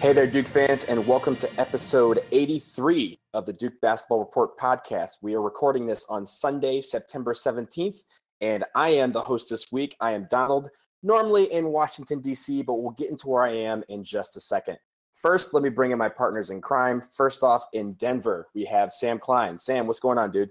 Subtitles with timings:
[0.00, 5.18] Hey there, Duke fans, and welcome to episode 83 of the Duke Basketball Report podcast.
[5.20, 7.98] We are recording this on Sunday, September 17th,
[8.40, 9.96] and I am the host this week.
[10.00, 10.70] I am Donald,
[11.02, 14.78] normally in Washington, D.C., but we'll get into where I am in just a second.
[15.12, 17.02] First, let me bring in my partners in crime.
[17.12, 19.58] First off, in Denver, we have Sam Klein.
[19.58, 20.48] Sam, what's going on, dude?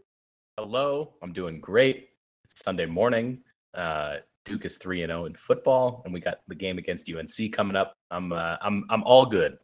[0.59, 2.09] Hello, I'm doing great.
[2.43, 3.39] It's Sunday morning.
[3.73, 4.17] Uh,
[4.49, 7.53] Duke is three and zero oh in football, and we got the game against UNC
[7.53, 7.93] coming up.
[8.09, 9.57] I'm uh, I'm I'm all good.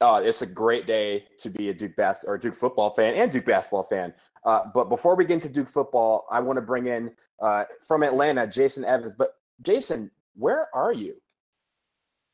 [0.00, 3.30] Uh, it's a great day to be a Duke bas- or Duke football fan and
[3.30, 4.12] Duke basketball fan.
[4.44, 8.02] Uh, but before we get into Duke football, I want to bring in uh, from
[8.02, 9.14] Atlanta, Jason Evans.
[9.14, 11.14] But Jason, where are you?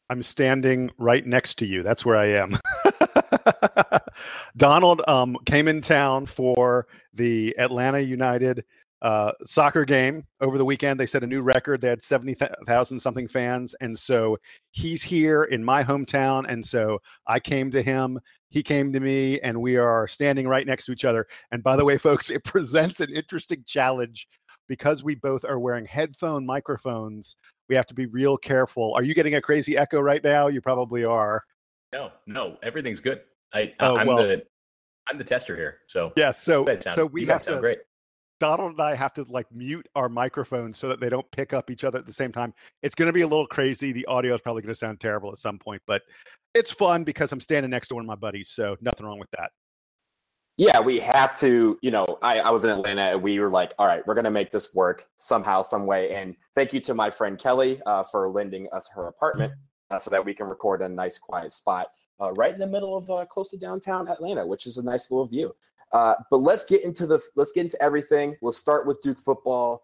[0.08, 1.82] I'm standing right next to you.
[1.82, 2.58] That's where I am.
[4.56, 8.64] Donald um, came in town for the Atlanta United
[9.02, 10.98] uh, soccer game over the weekend.
[10.98, 11.80] They set a new record.
[11.80, 13.74] They had 70,000 something fans.
[13.80, 14.36] And so
[14.70, 16.46] he's here in my hometown.
[16.48, 18.18] And so I came to him.
[18.50, 21.26] He came to me, and we are standing right next to each other.
[21.52, 24.26] And by the way, folks, it presents an interesting challenge
[24.68, 27.36] because we both are wearing headphone microphones.
[27.68, 28.94] We have to be real careful.
[28.94, 30.48] Are you getting a crazy echo right now?
[30.48, 31.42] You probably are.
[31.92, 33.20] No, no, everything's good.
[33.52, 34.42] I, oh, I'm well, the
[35.08, 35.78] I'm the tester here.
[35.86, 37.78] So yeah, so so we have to great.
[38.40, 41.70] Donald and I have to like mute our microphones so that they don't pick up
[41.70, 42.54] each other at the same time.
[42.82, 43.92] It's going to be a little crazy.
[43.92, 46.02] The audio is probably going to sound terrible at some point, but
[46.54, 48.50] it's fun because I'm standing next to one of my buddies.
[48.50, 49.50] So nothing wrong with that.
[50.56, 51.78] Yeah, we have to.
[51.82, 54.24] You know, I, I was in Atlanta and we were like, all right, we're going
[54.24, 56.14] to make this work somehow, some way.
[56.14, 59.52] And thank you to my friend Kelly uh, for lending us her apartment
[59.90, 61.88] uh, so that we can record in a nice, quiet spot
[62.20, 65.10] uh, right in the middle of uh, close to downtown Atlanta, which is a nice
[65.10, 65.54] little view.
[65.92, 68.36] Uh, but let's get into the let's get into everything.
[68.42, 69.82] We'll start with Duke football,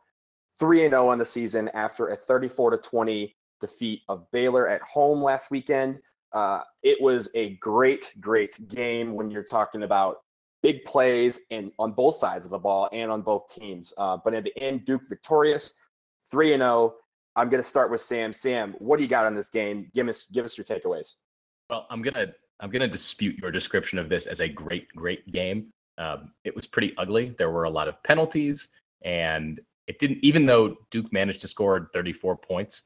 [0.59, 4.31] three and zero oh on the season after a thirty four to twenty defeat of
[4.31, 5.99] Baylor at home last weekend.
[6.33, 10.19] Uh, it was a great, great game when you're talking about
[10.63, 13.95] big plays and on both sides of the ball and on both teams.
[13.97, 15.75] Uh, but at the end, Duke victorious,
[16.31, 16.73] three and zero.
[16.73, 16.95] Oh.
[17.37, 18.33] I'm going to start with Sam.
[18.33, 19.91] Sam, what do you got on this game?
[19.93, 21.15] Give us give us your takeaways.
[21.69, 22.29] Well, I'm gonna
[22.61, 25.73] I'm gonna dispute your description of this as a great great game.
[25.99, 27.35] Um, it was pretty ugly.
[27.39, 28.69] There were a lot of penalties,
[29.05, 30.19] and it didn't.
[30.23, 32.83] Even though Duke managed to score 34 points,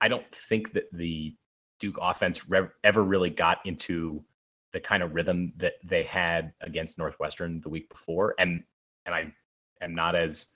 [0.00, 1.34] I don't think that the
[1.80, 4.24] Duke offense re- ever really got into
[4.72, 8.34] the kind of rhythm that they had against Northwestern the week before.
[8.38, 8.62] And
[9.06, 9.32] and I
[9.80, 10.46] am not as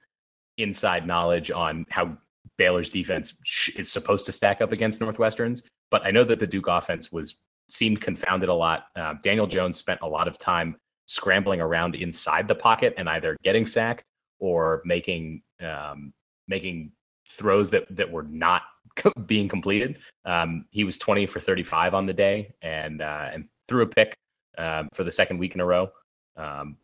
[0.56, 2.16] inside knowledge on how
[2.56, 6.46] Baylor's defense sh- is supposed to stack up against Northwestern's, but I know that the
[6.46, 7.36] Duke offense was
[7.70, 8.86] seemed confounded a lot.
[8.96, 10.76] Uh, Daniel Jones spent a lot of time
[11.08, 14.04] scrambling around inside the pocket and either getting sacked
[14.38, 16.12] or making um,
[16.46, 16.92] making
[17.28, 18.62] throws that that were not
[19.26, 19.98] being completed.
[20.24, 24.14] Um, he was 20 for 35 on the day and uh, and threw a pick
[24.58, 25.90] um, for the second week in a row,
[26.36, 26.76] um,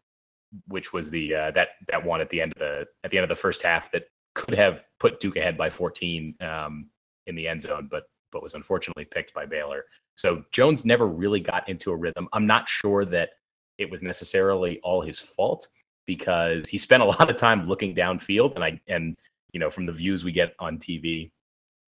[0.69, 3.25] which was the uh, that that one at the end of the at the end
[3.25, 6.89] of the first half that could have put Duke ahead by 14 um,
[7.27, 9.85] in the end zone, but but was unfortunately picked by Baylor.
[10.17, 12.29] So Jones never really got into a rhythm.
[12.33, 13.31] I'm not sure that
[13.79, 15.69] it was necessarily all his fault
[16.07, 19.17] because he spent a lot of time looking downfield and I and
[19.53, 21.31] you know from the views we get on TV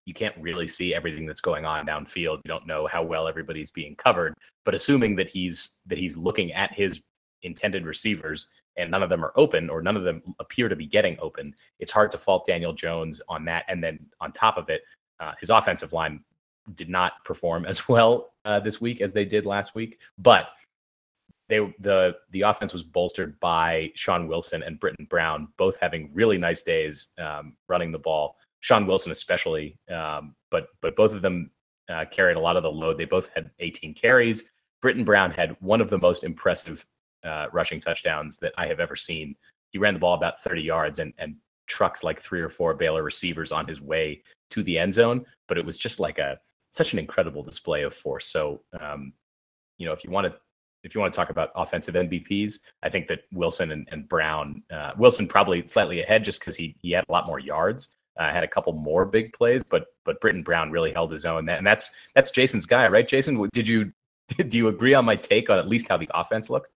[0.06, 2.38] you can't really see everything that's going on downfield.
[2.46, 6.52] You don't know how well everybody's being covered but assuming that he's that he's looking
[6.54, 7.02] at his
[7.44, 10.86] intended receivers and none of them are open or none of them appear to be
[10.86, 13.66] getting open it's hard to fault Daniel Jones on that.
[13.68, 14.82] And then on top of it
[15.20, 16.22] uh, his offensive line
[16.74, 20.00] did not perform as well uh, this week as they did last week.
[20.18, 20.50] But
[21.48, 26.38] they the the offense was bolstered by Sean Wilson and Brittain Brown, both having really
[26.38, 28.38] nice days um, running the ball.
[28.62, 31.52] Sean Wilson especially, um, but but both of them
[31.90, 32.98] uh, carried a lot of the load.
[32.98, 34.52] They both had 18 carries.
[34.84, 36.86] Brittain Brown had one of the most impressive
[37.24, 39.36] uh, rushing touchdowns that I have ever seen.
[39.70, 41.36] He ran the ball about 30 yards and and
[41.68, 44.22] trucked like three or four Baylor receivers on his way
[44.52, 45.26] to the end zone.
[45.48, 46.40] But it was just like a
[46.72, 48.26] such an incredible display of force.
[48.26, 49.14] So um,
[49.78, 50.40] you know, if you want to
[50.86, 54.62] if you want to talk about offensive MVPs, I think that Wilson and, and Brown,
[54.72, 58.32] uh, Wilson probably slightly ahead just because he he had a lot more yards, uh,
[58.32, 61.50] had a couple more big plays, but but Brittain Brown really held his own.
[61.50, 63.08] And that's that's Jason's guy, right?
[63.08, 63.92] Jason, did you
[64.48, 66.72] do you agree on my take on at least how the offense looked?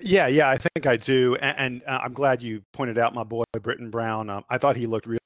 [0.00, 3.22] Yeah, yeah, I think I do, and, and uh, I'm glad you pointed out my
[3.22, 4.28] boy Brittain Brown.
[4.28, 5.20] Um, I thought he looked really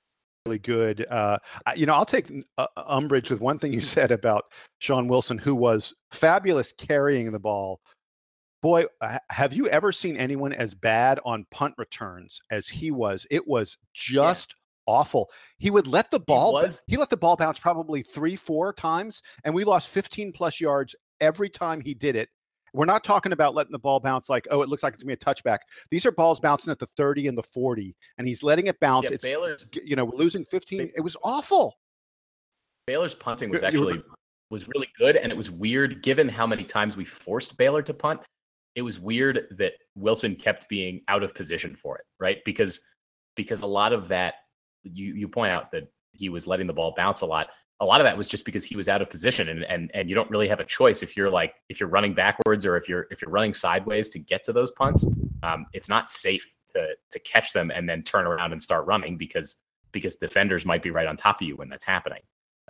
[0.49, 1.07] really good.
[1.11, 1.39] Uh,
[1.77, 4.47] you know, I'll take uh, umbrage with one thing you said about
[4.79, 7.81] Sean Wilson, who was fabulous carrying the ball.
[8.61, 8.85] Boy,
[9.31, 13.25] have you ever seen anyone as bad on punt returns as he was?
[13.31, 14.57] It was just
[14.87, 15.31] awful.
[15.59, 16.67] He would let the ball.
[16.89, 20.97] He let the ball bounce probably three, four times, and we lost 15 plus yards
[21.21, 22.31] every time he did it.
[22.75, 25.17] We're not talking about letting the ball bounce like, oh, it looks like it's gonna
[25.17, 25.59] be a touchback.
[25.91, 29.05] These are balls bouncing at the 30 and the 40, and he's letting it bounce.
[29.09, 30.93] Yeah, it's Baylor's, you know, we're losing 15.
[30.95, 31.79] It was awful.
[32.87, 34.11] Baylor's punting was You- you were- actually
[34.51, 37.93] was really good, and it was weird given how many times we forced Baylor to
[37.93, 38.21] punt.
[38.75, 42.43] It was weird that Wilson kept being out of position for it, right?
[42.45, 42.81] Because
[43.37, 44.35] because a lot of that
[44.85, 47.51] you you point out that he was letting the ball bounce a lot.
[47.81, 50.09] A lot of that was just because he was out of position, and and and
[50.09, 52.89] you don't really have a choice if you're like if you're running backwards or if
[52.89, 55.07] you're if you're running sideways to get to those punts.
[55.43, 59.17] Um, it's not safe to to catch them and then turn around and start running
[59.17, 59.57] because
[59.93, 62.21] because defenders might be right on top of you when that's happening.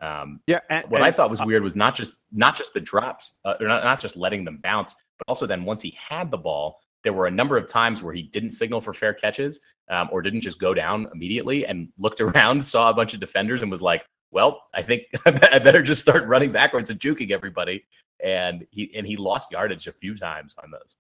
[0.01, 0.61] Um, Yeah.
[0.71, 3.67] And, what I thought was weird was not just not just the drops, uh, or
[3.67, 7.13] not, not just letting them bounce, but also then once he had the ball, there
[7.13, 9.61] were a number of times where he didn't signal for fair catches
[9.91, 13.63] um, or didn't just go down immediately and looked around, saw a bunch of defenders,
[13.63, 17.85] and was like, "Well, I think I better just start running backwards and juking everybody."
[18.23, 20.97] And he and he lost yardage a few times on those.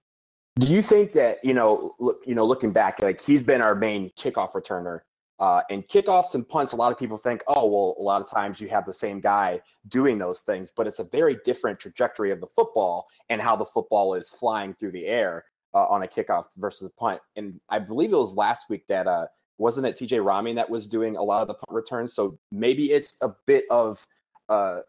[0.58, 3.74] Do you think that you know, look, you know, looking back, like he's been our
[3.74, 5.00] main kickoff returner,
[5.40, 6.72] uh, and kickoffs and punts.
[6.72, 9.20] A lot of people think, oh, well, a lot of times you have the same
[9.20, 13.54] guy doing those things, but it's a very different trajectory of the football and how
[13.54, 17.20] the football is flying through the air uh, on a kickoff versus a punt.
[17.36, 19.26] And I believe it was last week that uh,
[19.58, 22.14] wasn't it TJ Rahming that was doing a lot of the punt returns.
[22.14, 24.06] So maybe it's a bit of
[24.48, 24.80] uh,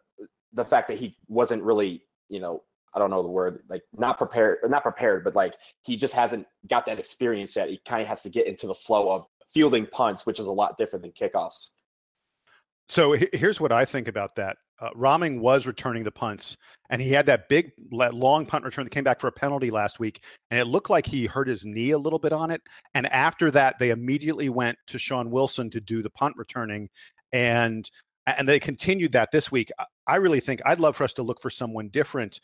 [0.54, 2.64] the fact that he wasn't really, you know,
[2.94, 6.48] I don't know the word, like not prepared, not prepared, but like he just hasn't
[6.68, 7.70] got that experience yet.
[7.70, 10.52] He kind of has to get into the flow of fielding punts, which is a
[10.52, 11.70] lot different than kickoffs.
[12.90, 14.58] So here's what I think about that.
[14.82, 16.58] Uh, Rahming was returning the punts,
[16.90, 20.00] and he had that big, long punt return that came back for a penalty last
[20.00, 22.62] week, and it looked like he hurt his knee a little bit on it.
[22.96, 26.90] And after that, they immediately went to Sean Wilson to do the punt returning,
[27.32, 27.90] and
[28.26, 29.72] and they continued that this week.
[30.08, 32.40] I- really think I'd love for us to look for someone different,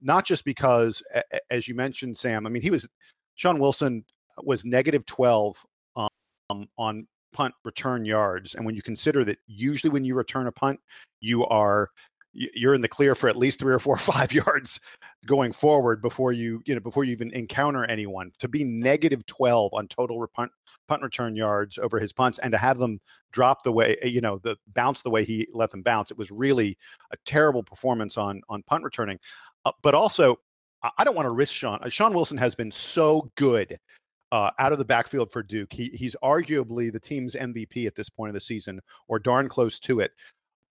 [0.00, 1.02] not just because,
[1.50, 2.46] as you mentioned, Sam.
[2.46, 2.88] I mean, he was
[3.34, 4.04] Sean Wilson
[4.42, 5.56] was negative twelve
[5.96, 10.52] um, on punt return yards and when you consider that usually when you return a
[10.52, 10.78] punt
[11.20, 11.88] you are
[12.32, 14.80] you're in the clear for at least three or four or five yards
[15.26, 19.72] going forward before you you know before you even encounter anyone to be negative 12
[19.74, 20.50] on total punt
[20.88, 23.00] punt return yards over his punts and to have them
[23.32, 26.30] drop the way you know the bounce the way he let them bounce it was
[26.30, 26.76] really
[27.12, 29.18] a terrible performance on on punt returning
[29.64, 30.36] uh, but also
[30.82, 31.78] I- I don't want to risk Sean.
[31.82, 33.78] uh, Sean Wilson has been so good
[34.32, 35.72] uh, out of the backfield for Duke.
[35.72, 39.78] He he's arguably the team's MVP at this point of the season, or darn close
[39.80, 40.12] to it.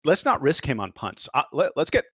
[0.06, 1.28] Let's not risk him on punts.
[1.34, 2.06] Uh, let, us get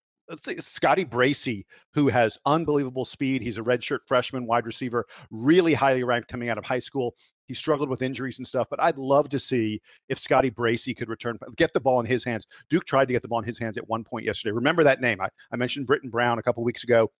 [0.60, 3.42] Scotty Bracey, who has unbelievable speed.
[3.42, 7.14] He's a redshirt freshman wide receiver, really highly ranked coming out of high school.
[7.46, 11.10] He struggled with injuries and stuff, but I'd love to see if Scotty Bracey could
[11.10, 12.46] return, get the ball in his hands.
[12.70, 14.52] Duke tried to get the ball in his hands at one point yesterday.
[14.52, 15.20] Remember that name?
[15.20, 17.10] I, I mentioned Brittain Brown a couple weeks ago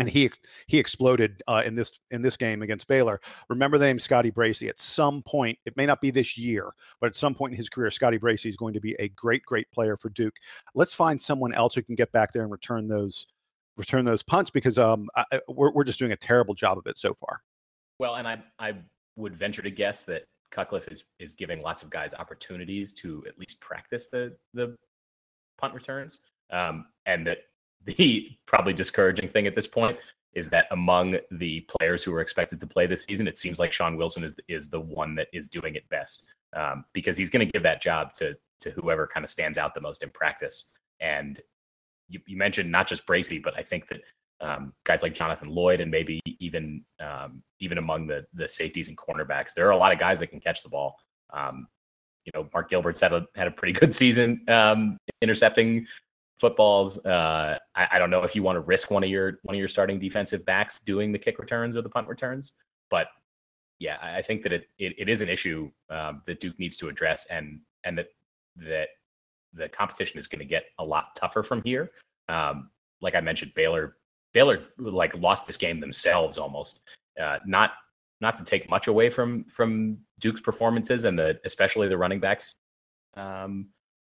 [0.00, 0.30] and he
[0.66, 3.20] he exploded uh, in this in this game against Baylor.
[3.48, 4.68] Remember the name Scotty Bracey.
[4.68, 7.68] At some point, it may not be this year, but at some point in his
[7.68, 10.34] career, Scotty Bracey is going to be a great great player for Duke.
[10.74, 13.26] Let's find someone else who can get back there and return those
[13.76, 16.98] return those punts because um I, we're we're just doing a terrible job of it
[16.98, 17.42] so far.
[17.98, 18.74] Well, and I I
[19.16, 23.38] would venture to guess that Cutcliffe is is giving lots of guys opportunities to at
[23.38, 24.76] least practice the the
[25.58, 27.38] punt returns, um, and that
[27.84, 29.98] the probably discouraging thing at this point
[30.32, 33.72] is that among the players who are expected to play this season, it seems like
[33.72, 36.24] Sean Wilson is is the one that is doing it best
[36.56, 39.74] um, because he's going to give that job to to whoever kind of stands out
[39.74, 40.66] the most in practice.
[41.00, 41.40] And
[42.08, 44.00] you, you mentioned not just Bracey, but I think that
[44.40, 48.96] um, guys like Jonathan Lloyd and maybe even um, even among the the safeties and
[48.96, 50.96] cornerbacks, there are a lot of guys that can catch the ball.
[51.32, 51.66] Um,
[52.24, 55.86] you know, Mark Gilbert's had a had a pretty good season um, intercepting
[56.40, 56.98] footballs.
[57.04, 59.58] Uh, I, I don't know if you want to risk one of your one of
[59.58, 62.52] your starting defensive backs doing the kick returns or the punt returns,
[62.88, 63.08] but
[63.78, 66.76] yeah, I I think that it it, it is an issue um, that Duke needs
[66.78, 68.08] to address, and and that
[68.56, 68.88] that
[69.52, 71.90] the competition is going to get a lot tougher from here.
[72.28, 72.70] Um,
[73.00, 73.96] like I mentioned, Baylor
[74.32, 76.82] Baylor like lost this game themselves almost.
[77.20, 77.72] Uh, not
[78.20, 82.56] not to take much away from from Duke's performances and the especially the running backs,
[83.14, 83.68] um,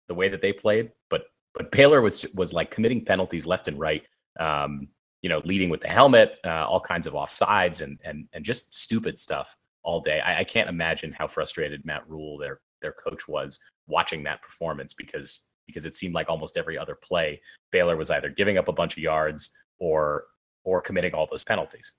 [0.07, 1.25] the way that they played, but
[1.57, 4.03] but Baylor was was like committing penalties left and right.
[4.39, 4.87] Um,
[5.23, 8.75] you know, leading with the helmet, uh, all kinds of offsides and and and just
[8.75, 10.19] stupid stuff all day.
[10.19, 14.93] I, I can't imagine how frustrated Matt Rhule, their their coach, was watching that performance
[14.93, 18.73] because because it seemed like almost every other play Baylor was either giving up a
[18.73, 19.49] bunch of yards
[19.79, 20.25] or
[20.63, 21.93] or committing all those penalties.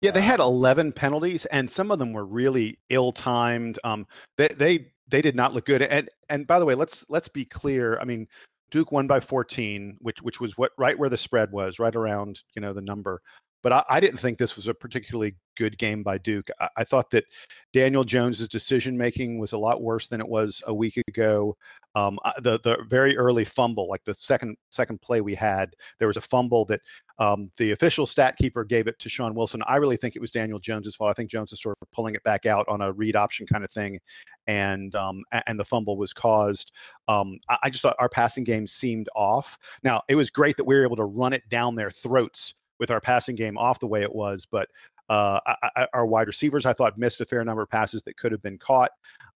[0.00, 3.78] Yeah, they had 11 penalties, and some of them were really ill-timed.
[3.84, 4.06] Um,
[4.38, 5.82] they they they did not look good.
[5.82, 7.98] And and by the way, let's let's be clear.
[7.98, 8.26] I mean,
[8.70, 12.42] Duke won by 14, which which was what right where the spread was, right around
[12.54, 13.20] you know the number.
[13.66, 16.48] But I, I didn't think this was a particularly good game by Duke.
[16.60, 17.24] I, I thought that
[17.72, 21.56] Daniel Jones's decision making was a lot worse than it was a week ago.
[21.96, 26.16] Um, the the very early fumble, like the second second play we had, there was
[26.16, 26.80] a fumble that
[27.18, 29.64] um, the official stat keeper gave it to Sean Wilson.
[29.66, 31.10] I really think it was Daniel Jones's fault.
[31.10, 33.64] I think Jones is sort of pulling it back out on a read option kind
[33.64, 33.98] of thing,
[34.46, 36.70] and um, and the fumble was caused.
[37.08, 39.58] Um, I, I just thought our passing game seemed off.
[39.82, 42.90] Now it was great that we were able to run it down their throats with
[42.90, 44.68] our passing game off the way it was, but
[45.08, 48.16] uh, I, I, our wide receivers, I thought, missed a fair number of passes that
[48.16, 48.90] could have been caught.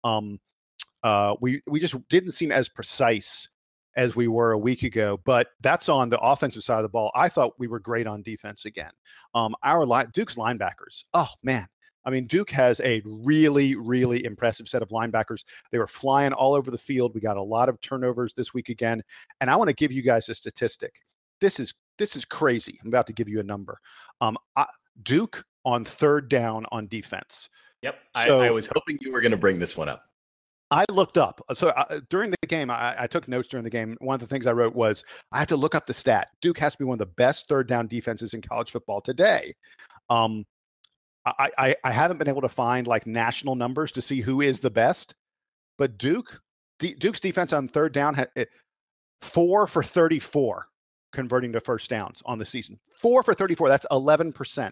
[0.04, 0.40] Um,
[1.04, 3.50] uh, we we just didn't seem as precise
[3.98, 5.20] as we were a week ago.
[5.26, 7.12] But that's on the offensive side of the ball.
[7.16, 8.92] I thought we were great on defense again.
[9.34, 11.04] Um, our Duke's linebackers.
[11.14, 11.68] Oh man,
[12.06, 15.44] I mean, Duke has a really, really impressive set of linebackers.
[15.72, 17.14] They were flying all over the field.
[17.14, 19.04] We got a lot of turnovers this week again.
[19.42, 21.02] And I want to give you guys a statistic.
[21.42, 22.80] This is this is crazy.
[22.82, 23.80] I'm about to give you a number.
[24.22, 24.66] Um, I,
[25.04, 27.50] Duke on third down on defense.
[27.82, 27.96] Yep.
[28.26, 30.04] So, I, I was hoping you were going to bring this one up.
[30.70, 31.42] I looked up.
[31.54, 33.96] So uh, during the game, I, I, took notes during the game.
[34.02, 36.28] One of the things I wrote was I have to look up the stat.
[36.42, 39.54] Duke has to be one of the best third down defenses in college football today.
[40.10, 40.46] Um,
[41.26, 44.60] I, I, I haven't been able to find like national numbers to see who is
[44.60, 45.16] the best,
[45.78, 46.42] but Duke
[46.80, 48.46] D, Duke's defense on third down had eh,
[49.22, 50.68] four for 34
[51.14, 52.80] converting to first downs on the season.
[52.96, 53.70] Four for 34.
[53.70, 54.72] That's 11%.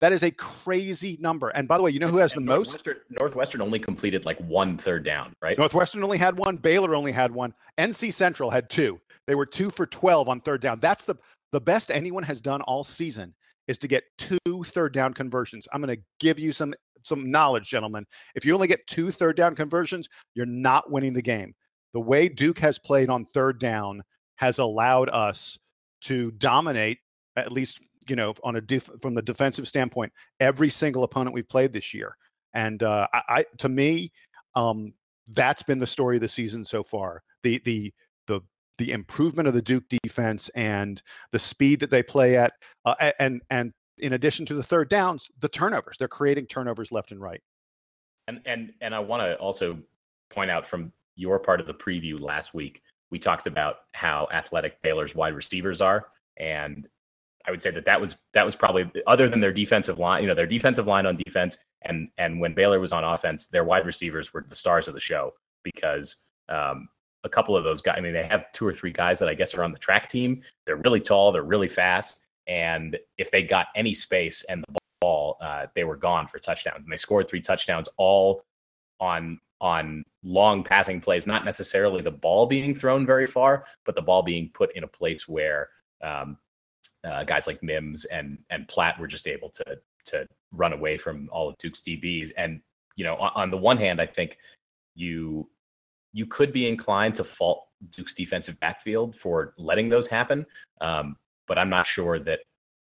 [0.00, 1.50] That is a crazy number.
[1.50, 3.20] And by the way, you know who has and the Northwestern, most?
[3.20, 5.56] Northwestern only completed like one third down, right?
[5.56, 6.56] Northwestern only had one.
[6.56, 7.54] Baylor only had one.
[7.78, 9.00] NC Central had two.
[9.28, 10.80] They were two for 12 on third down.
[10.80, 11.14] That's the,
[11.52, 13.32] the best anyone has done all season
[13.68, 15.68] is to get two third down conversions.
[15.72, 16.74] I'm going to give you some
[17.04, 18.06] some knowledge, gentlemen.
[18.34, 21.54] If you only get two third down conversions, you're not winning the game.
[21.94, 24.02] The way Duke has played on third down
[24.36, 25.58] has allowed us
[26.02, 26.98] to dominate
[27.36, 31.48] at least you know on a def- from the defensive standpoint every single opponent we've
[31.48, 32.16] played this year.
[32.54, 34.12] And uh, I, I, to me
[34.54, 34.92] um,
[35.28, 37.22] that's been the story of the season so far.
[37.42, 37.92] The the
[38.26, 38.40] the
[38.78, 42.52] the improvement of the Duke defense and the speed that they play at
[42.84, 45.96] uh, and and in addition to the third downs the turnovers.
[45.98, 47.40] They're creating turnovers left and right.
[48.28, 49.78] And and and I want to also
[50.30, 52.82] point out from your part of the preview last week
[53.12, 56.88] we talked about how athletic Baylor's wide receivers are, and
[57.46, 60.28] I would say that that was that was probably other than their defensive line, you
[60.28, 63.84] know, their defensive line on defense, and and when Baylor was on offense, their wide
[63.84, 66.16] receivers were the stars of the show because
[66.48, 66.88] um,
[67.22, 67.96] a couple of those guys.
[67.98, 70.08] I mean, they have two or three guys that I guess are on the track
[70.08, 70.40] team.
[70.64, 75.36] They're really tall, they're really fast, and if they got any space and the ball,
[75.42, 78.42] uh, they were gone for touchdowns, and they scored three touchdowns all
[79.02, 84.02] on on long passing plays, not necessarily the ball being thrown very far, but the
[84.02, 85.68] ball being put in a place where
[86.02, 86.36] um,
[87.04, 91.28] uh, guys like Mims and and Platt were just able to to run away from
[91.32, 92.30] all of Duke's DBs.
[92.36, 92.60] And
[92.96, 94.38] you know, on, on the one hand, I think
[94.94, 95.48] you
[96.12, 100.46] you could be inclined to fault Duke's defensive backfield for letting those happen,
[100.80, 101.16] um,
[101.48, 102.40] but I'm not sure that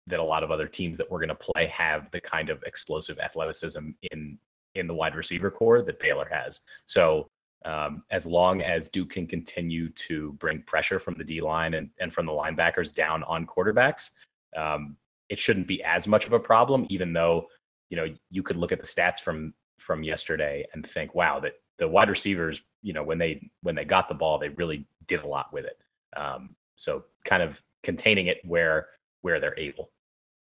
[0.07, 2.63] that a lot of other teams that we're going to play have the kind of
[2.63, 4.39] explosive athleticism in
[4.79, 6.61] in the wide receiver core that Baylor has.
[6.85, 7.27] So
[7.65, 11.89] um, as long as Duke can continue to bring pressure from the D line and,
[11.99, 14.11] and from the linebackers down on quarterbacks,
[14.55, 14.95] um,
[15.29, 17.47] it shouldn't be as much of a problem, even though,
[17.89, 21.53] you know, you could look at the stats from from yesterday and think, wow, that
[21.77, 25.23] the wide receivers, you know, when they when they got the ball, they really did
[25.23, 25.77] a lot with it.
[26.17, 28.87] Um, so kind of containing it where
[29.21, 29.91] where they're able.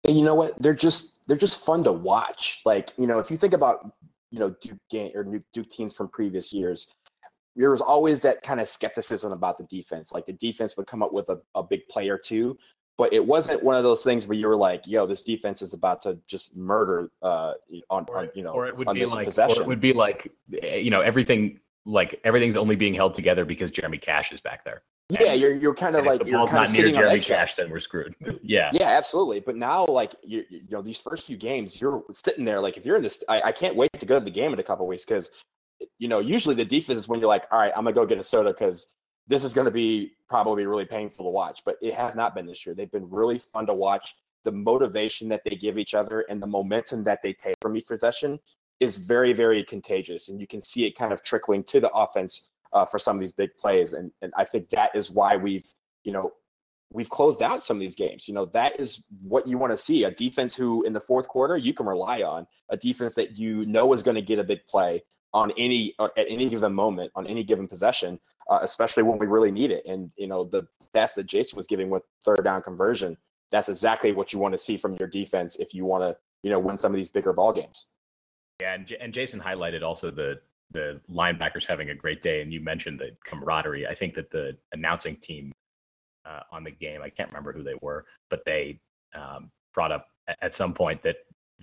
[0.05, 0.61] And you know what?
[0.61, 2.61] They're just they're just fun to watch.
[2.64, 3.93] Like, you know, if you think about
[4.35, 6.88] you know Duke game or Duke teams from previous years,
[7.55, 10.12] there was always that kind of skepticism about the defense.
[10.12, 12.59] Like the defense would come up with a, a big play or two,
[12.99, 15.73] but it wasn't one of those things where you were like, "Yo, this defense is
[15.73, 17.53] about to just murder uh,
[17.91, 19.93] on, or, on you know or it would be like, possession." Or it would be
[19.93, 24.41] like, eh, you know, everything like everything's only being held together because Jeremy Cash is
[24.41, 24.83] back there.
[25.11, 28.14] Yeah, you're you're kind of like you're kind of sitting Jeremy Cash, then we're screwed.
[28.42, 29.40] yeah, yeah, absolutely.
[29.40, 32.87] But now, like you, you know, these first few games, you're sitting there like if
[32.87, 34.87] you're in this, I, I can't wait to go to the game in a couple
[34.87, 35.30] weeks because
[35.99, 38.18] you know usually the defense is when you're like, all right, I'm gonna go get
[38.18, 38.92] a soda because
[39.26, 41.62] this is going to be probably really painful to watch.
[41.64, 42.75] But it has not been this year.
[42.75, 44.14] They've been really fun to watch.
[44.44, 47.87] The motivation that they give each other and the momentum that they take from each
[47.87, 48.38] possession
[48.80, 52.50] is very, very contagious, and you can see it kind of trickling to the offense
[52.75, 53.93] uh, for some of these big plays.
[53.93, 55.66] And and I think that is why we've
[56.02, 56.33] you know
[56.93, 58.28] we've closed out some of these games.
[58.28, 61.28] You know, that is what you want to see a defense who, in the fourth
[61.28, 64.45] quarter, you can rely on, a defense that you know is going to get a
[64.45, 65.02] big play
[65.33, 69.26] on any uh, at any given moment on any given possession, uh, especially when we
[69.26, 69.85] really need it.
[69.87, 73.16] And you know, the best that Jason was giving with third down conversion,
[73.50, 76.50] that's exactly what you want to see from your defense if you want to, you
[76.50, 77.90] know, win some of these bigger ball games.
[78.61, 80.40] Yeah, and, J- and Jason highlighted also the
[80.75, 83.87] the linebackers having a great day, and you mentioned the camaraderie.
[83.87, 85.52] I think that the announcing team
[86.26, 87.00] uh, on the game.
[87.02, 88.81] I can't remember who they were, but they
[89.14, 90.09] um, brought up
[90.43, 91.16] at some point that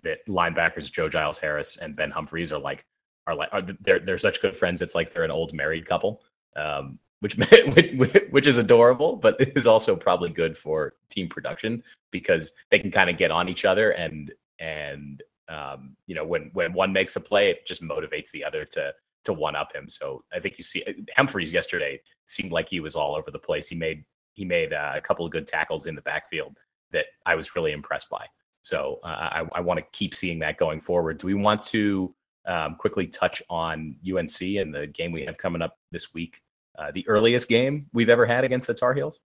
[0.03, 2.85] that linebackers Joe Giles Harris and Ben Humphreys are like
[3.27, 4.81] are like are, they're they're such good friends.
[4.81, 6.21] It's like they're an old married couple,
[6.55, 7.35] um, which
[8.31, 13.09] which is adorable, but is also probably good for team production because they can kind
[13.09, 17.19] of get on each other and and um, you know when when one makes a
[17.19, 18.93] play, it just motivates the other to
[19.25, 19.89] to one up him.
[19.89, 20.83] So I think you see
[21.15, 23.67] Humphreys yesterday seemed like he was all over the place.
[23.67, 24.03] He made
[24.33, 26.57] he made uh, a couple of good tackles in the backfield
[26.91, 28.25] that I was really impressed by.
[28.63, 31.17] So uh, I, I want to keep seeing that going forward.
[31.17, 32.13] Do we want to
[32.45, 36.41] um, quickly touch on UNC and the game we have coming up this week?
[36.77, 39.19] Uh, the earliest game we've ever had against the Tar Heels?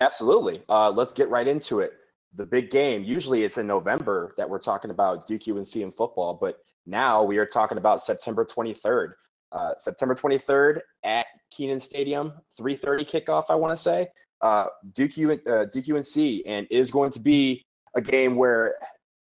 [0.00, 0.62] Absolutely.
[0.68, 1.92] Uh, let's get right into it.
[2.34, 6.34] The big game, usually it's in November that we're talking about Duke UNC in football,
[6.40, 9.12] but now we are talking about September 23rd.
[9.52, 13.46] Uh, September 23rd at Kenan Stadium, 3:30 kickoff.
[13.50, 14.06] I want to say
[14.40, 18.76] uh, Duke, uh, Duke UNC, and it is going to be a game where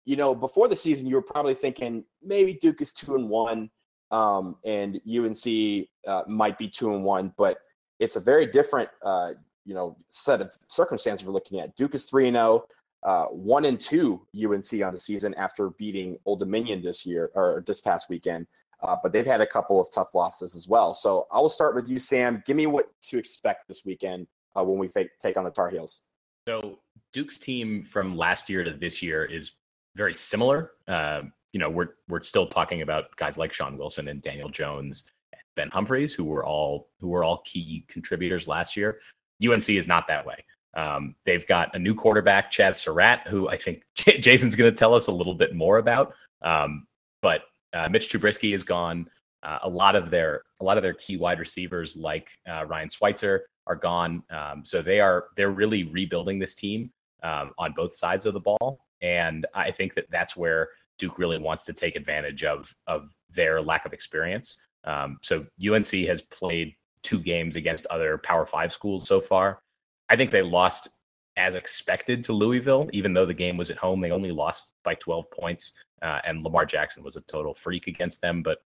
[0.06, 3.70] you know before the season you were probably thinking maybe Duke is two and one,
[4.12, 7.58] um, and UNC uh, might be two and one, but
[8.00, 9.34] it's a very different uh,
[9.66, 11.76] you know set of circumstances we're looking at.
[11.76, 12.66] Duke is three and zero.
[13.02, 17.64] Uh, one and two UNC on the season after beating Old Dominion this year or
[17.66, 18.48] this past weekend.
[18.82, 20.94] Uh, but they've had a couple of tough losses as well.
[20.94, 22.44] So I will start with you, Sam.
[22.46, 24.28] Give me what to expect this weekend
[24.58, 26.02] uh, when we take, take on the Tar Heels.
[26.48, 26.80] So
[27.14, 29.54] Duke's team from last year to this year is
[29.96, 30.72] very similar.
[30.88, 35.06] Uh, you know, we're we're still talking about guys like Sean Wilson and Daniel Jones,
[35.34, 39.00] and Ben Humphreys, who were all who were all key contributors last year.
[39.44, 40.44] UNC is not that way.
[40.76, 44.78] Um, they've got a new quarterback, Chazz Surratt, who I think J- Jason's going to
[44.78, 46.14] tell us a little bit more about.
[46.42, 46.88] Um,
[47.22, 47.42] but
[47.74, 49.10] uh, Mitch Trubisky is gone.
[49.42, 52.90] Uh, a lot of their a lot of their key wide receivers, like uh, Ryan
[52.90, 54.24] Switzer, are gone.
[54.30, 56.92] Um, so they are they're really rebuilding this team
[57.24, 61.38] um, on both sides of the ball, and I think that that's where Duke really
[61.38, 64.58] wants to take advantage of of their lack of experience.
[64.84, 69.62] Um, so UNC has played two games against other Power Five schools so far.
[70.10, 70.90] I think they lost
[71.38, 74.02] as expected to Louisville, even though the game was at home.
[74.02, 78.22] They only lost by 12 points, uh, and Lamar Jackson was a total freak against
[78.22, 78.44] them.
[78.44, 78.60] But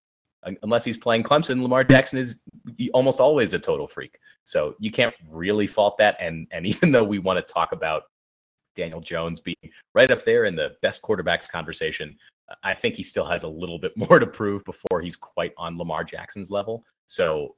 [0.63, 2.41] unless he's playing Clemson, Lamar Jackson is
[2.93, 4.17] almost always a total freak.
[4.43, 6.17] So you can't really fault that.
[6.19, 8.03] And and even though we want to talk about
[8.75, 9.55] Daniel Jones being
[9.93, 12.17] right up there in the best quarterbacks conversation,
[12.63, 15.77] I think he still has a little bit more to prove before he's quite on
[15.77, 16.83] Lamar Jackson's level.
[17.07, 17.55] So,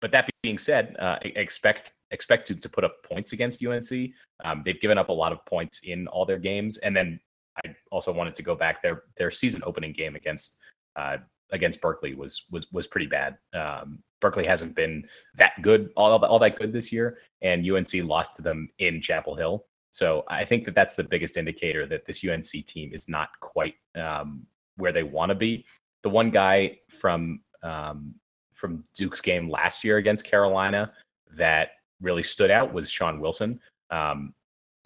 [0.00, 4.10] but that being said, uh, expect expect to, to put up points against UNC.
[4.44, 7.20] Um, they've given up a lot of points in all their games, and then
[7.64, 10.56] I also wanted to go back their their season opening game against
[10.96, 11.18] uh,
[11.50, 13.38] against Berkeley was was was pretty bad.
[13.54, 18.34] Um, Berkeley hasn't been that good, all all that good this year, and UNC lost
[18.36, 19.64] to them in Chapel Hill.
[19.90, 23.74] So I think that that's the biggest indicator that this UNC team is not quite
[23.94, 25.64] um, where they want to be.
[26.02, 28.14] The one guy from um,
[28.56, 30.92] from Duke's game last year against Carolina
[31.36, 33.60] that really stood out was Sean Wilson.
[33.90, 34.34] Um,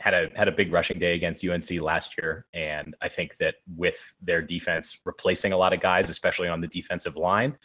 [0.00, 3.56] had a had a big rushing day against UNC last year, and I think that
[3.76, 7.56] with their defense replacing a lot of guys, especially on the defensive line,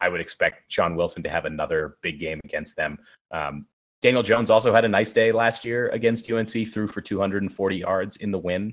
[0.00, 2.98] I would expect Sean Wilson to have another big game against them.
[3.32, 3.66] Um,
[4.00, 8.16] Daniel Jones also had a nice day last year against UNC, threw for 240 yards
[8.16, 8.72] in the win.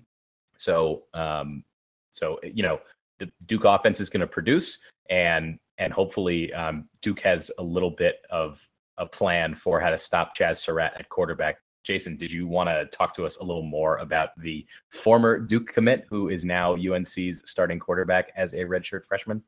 [0.57, 1.63] So, um,
[2.11, 2.79] so you know,
[3.17, 7.91] the Duke offense is going to produce, and and hopefully um, Duke has a little
[7.91, 12.47] bit of a plan for how to stop Chazz Surratt at quarterback Jason, did you
[12.47, 16.43] want to talk to us a little more about the former Duke commit who is
[16.43, 19.41] now UNC's starting quarterback as a redshirt freshman?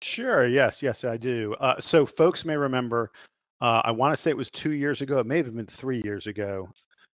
[0.00, 0.46] Sure.
[0.46, 0.82] Yes.
[0.82, 1.54] Yes, I do.
[1.60, 3.12] Uh, so, folks may remember,
[3.60, 5.18] uh, I want to say it was two years ago.
[5.18, 6.68] It may have been three years ago.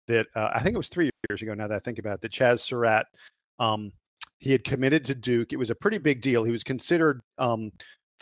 [0.08, 1.52] That uh, I think it was three years ago.
[1.52, 3.06] Now that I think about it, that Chazz Surratt,
[3.58, 3.92] um,
[4.38, 5.52] he had committed to Duke.
[5.52, 6.42] It was a pretty big deal.
[6.42, 7.70] He was considered um,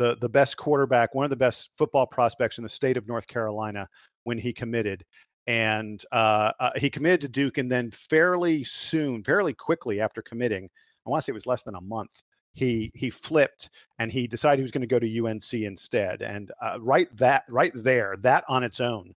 [0.00, 3.26] the the best quarterback, one of the best football prospects in the state of North
[3.26, 3.86] Carolina
[4.24, 5.04] when he committed
[5.46, 10.68] and uh, uh, he committed to Duke, and then fairly soon, fairly quickly after committing,
[11.06, 12.22] I want to say it was less than a month.
[12.52, 16.22] He he flipped and he decided he was going to go to UNC instead.
[16.22, 19.14] And uh, right that right there, that on its own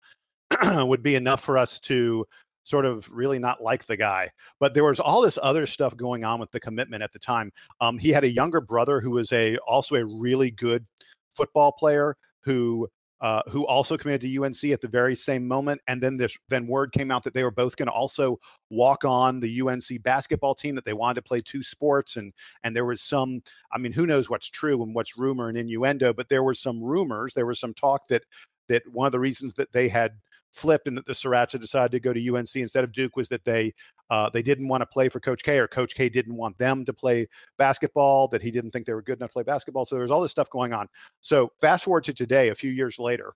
[0.64, 2.26] would be enough for us to
[2.64, 4.30] sort of really not like the guy.
[4.60, 7.52] But there was all this other stuff going on with the commitment at the time.
[7.80, 10.86] Um, he had a younger brother who was a also a really good
[11.34, 12.88] football player who
[13.22, 15.80] uh, who also committed to UNC at the very same moment.
[15.88, 18.40] And then this then word came out that they were both going to also
[18.72, 22.16] walk on the UNC basketball team that they wanted to play two sports.
[22.16, 25.58] And and there was some, I mean, who knows what's true and what's rumor and
[25.58, 28.24] innuendo, but there were some rumors, there was some talk that
[28.70, 30.14] that one of the reasons that they had
[30.52, 33.44] flipped and that the had decided to go to UNC instead of Duke was that
[33.44, 33.74] they
[34.10, 36.84] uh, they didn't want to play for Coach K or Coach K didn't want them
[36.86, 39.86] to play basketball, that he didn't think they were good enough to play basketball.
[39.86, 40.88] So there was all this stuff going on.
[41.22, 43.34] So fast forward to today, a few years later,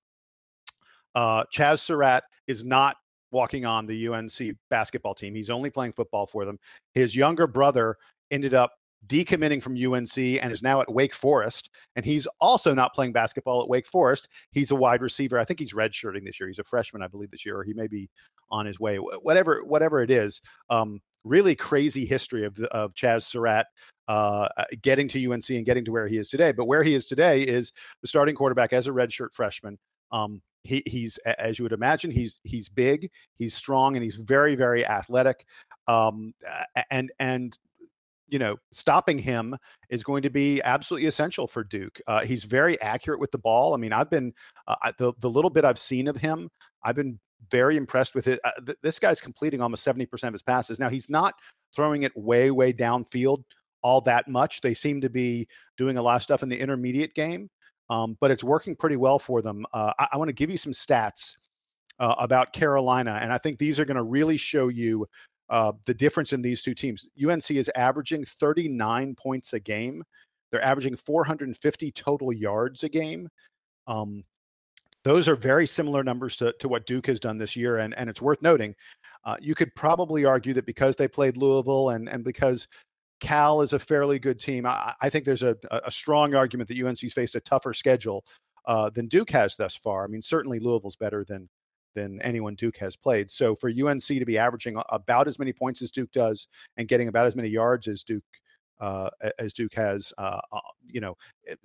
[1.16, 2.98] uh, Chazz Surratt is not
[3.32, 5.34] walking on the UNC basketball team.
[5.34, 6.60] He's only playing football for them.
[6.94, 7.98] His younger brother
[8.32, 8.72] ended up
[9.08, 11.70] decommitting from UNC and is now at Wake Forest.
[11.96, 14.28] And he's also not playing basketball at Wake Forest.
[14.52, 15.40] He's a wide receiver.
[15.40, 16.48] I think he's redshirting this year.
[16.48, 18.10] He's a freshman, I believe, this year, or he may be
[18.50, 18.98] on his way.
[18.98, 20.42] Whatever, whatever it is.
[20.70, 23.66] Um, really crazy history of of Chazz Surratt
[24.08, 26.52] uh, uh getting to UNC and getting to where he is today.
[26.52, 29.78] But where he is today is the starting quarterback as a redshirt freshman.
[30.12, 34.56] Um, he, he's as you would imagine, he's he's big, he's strong, and he's very
[34.56, 35.46] very athletic.
[35.88, 36.34] Um,
[36.90, 37.58] and and
[38.28, 39.56] you know, stopping him
[39.90, 42.00] is going to be absolutely essential for Duke.
[42.08, 43.74] Uh, he's very accurate with the ball.
[43.74, 44.34] I mean, I've been
[44.68, 46.50] uh, the the little bit I've seen of him,
[46.84, 47.20] I've been
[47.52, 48.40] very impressed with it.
[48.44, 50.80] Uh, th- this guy's completing almost seventy percent of his passes.
[50.80, 51.36] Now he's not
[51.76, 53.44] throwing it way way downfield
[53.84, 54.62] all that much.
[54.62, 57.50] They seem to be doing a lot of stuff in the intermediate game,
[57.90, 59.66] um, but it's working pretty well for them.
[59.74, 61.36] Uh, I, I want to give you some stats.
[61.98, 65.08] Uh, about Carolina, and I think these are going to really show you
[65.50, 67.06] uh, the difference in these two teams.
[67.24, 70.04] UNC is averaging 39 points a game.
[70.52, 73.30] They're averaging 450 total yards a game.
[73.88, 74.24] Um,
[75.04, 77.78] those are very similar numbers to, to what Duke has done this year.
[77.78, 78.74] And, and it's worth noting,
[79.24, 82.68] uh, you could probably argue that because they played Louisville and, and because
[83.20, 86.84] Cal is a fairly good team, I, I think there's a, a strong argument that
[86.84, 88.26] UNC's faced a tougher schedule
[88.66, 90.04] uh, than Duke has thus far.
[90.04, 91.50] I mean, certainly Louisville's better than
[91.96, 93.32] than anyone Duke has played.
[93.32, 97.08] So for UNC to be averaging about as many points as Duke does and getting
[97.08, 98.24] about as many yards as Duke
[98.80, 101.16] uh, as Duke has, uh, uh you know,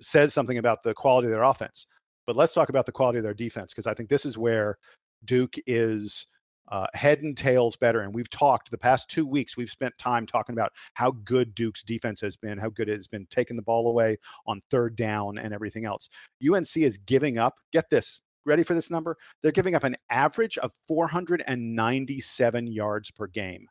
[0.01, 1.85] says something about the quality of their offense.
[2.25, 4.77] But let's talk about the quality of their defense because I think this is where
[5.25, 6.25] Duke is
[6.71, 8.01] uh, head and tails better.
[8.01, 11.83] And we've talked the past two weeks, we've spent time talking about how good Duke's
[11.83, 14.17] defense has been, how good it has been taking the ball away
[14.47, 16.09] on third down and everything else.
[16.41, 19.17] UNC is giving up, get this, ready for this number?
[19.41, 23.67] They're giving up an average of 497 yards per game.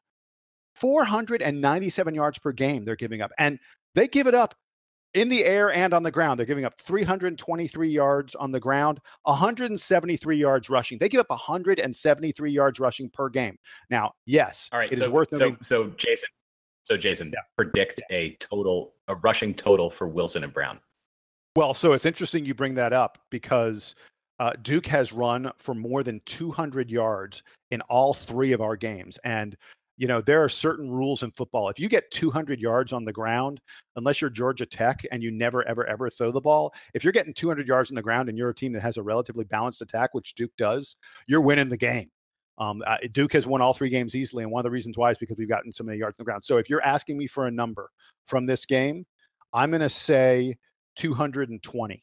[0.74, 3.32] 497 yards per game they're giving up.
[3.38, 3.58] And
[3.94, 4.54] they give it up
[5.14, 6.38] in the air and on the ground.
[6.38, 10.98] They're giving up 323 yards on the ground, 173 yards rushing.
[10.98, 13.58] They give up 173 yards rushing per game.
[13.90, 14.92] Now, yes, all right.
[14.92, 16.28] It so, is worth so, so Jason,
[16.82, 17.40] so Jason, yeah.
[17.56, 20.78] predict a total, a rushing total for Wilson and Brown.
[21.56, 23.96] Well, so it's interesting you bring that up because
[24.40, 29.18] uh, Duke has run for more than 200 yards in all three of our games.
[29.22, 29.54] And,
[29.98, 31.68] you know, there are certain rules in football.
[31.68, 33.60] If you get 200 yards on the ground,
[33.96, 37.34] unless you're Georgia Tech and you never, ever, ever throw the ball, if you're getting
[37.34, 40.14] 200 yards on the ground and you're a team that has a relatively balanced attack,
[40.14, 42.10] which Duke does, you're winning the game.
[42.56, 44.42] Um, uh, Duke has won all three games easily.
[44.42, 46.24] And one of the reasons why is because we've gotten so many yards on the
[46.24, 46.44] ground.
[46.44, 47.90] So if you're asking me for a number
[48.24, 49.04] from this game,
[49.52, 50.56] I'm going to say
[50.96, 52.02] 220.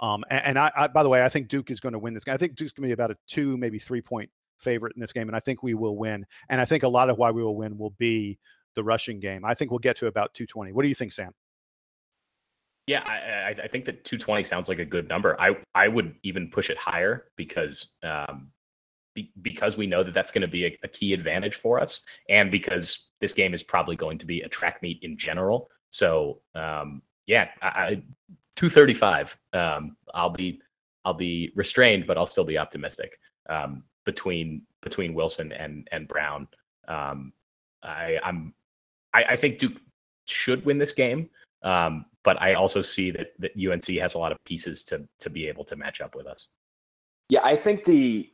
[0.00, 2.14] Um, and, and I, I, by the way, I think Duke is going to win
[2.14, 2.34] this game.
[2.34, 5.12] I think Duke's going to be about a two, maybe three point favorite in this
[5.12, 6.26] game, and I think we will win.
[6.48, 8.38] And I think a lot of why we will win will be
[8.74, 9.44] the rushing game.
[9.44, 10.72] I think we'll get to about 220.
[10.72, 11.32] What do you think, Sam?
[12.86, 15.40] Yeah, I, I think that 220 sounds like a good number.
[15.40, 18.50] I I would even push it higher because um,
[19.14, 22.02] be, because we know that that's going to be a, a, key advantage for us,
[22.28, 25.70] and because this game is probably going to be a track meet in general.
[25.90, 28.02] So um, yeah, I,
[28.56, 29.36] 235.
[29.52, 30.60] Um, I'll be
[31.04, 36.48] I'll be restrained, but I'll still be optimistic um, between between Wilson and and Brown.
[36.88, 37.32] Um,
[37.82, 38.54] I, I'm
[39.12, 39.80] I, I, think Duke
[40.26, 41.30] should win this game,
[41.62, 45.30] um, but I also see that that UNC has a lot of pieces to to
[45.30, 46.48] be able to match up with us.
[47.28, 48.30] Yeah, I think the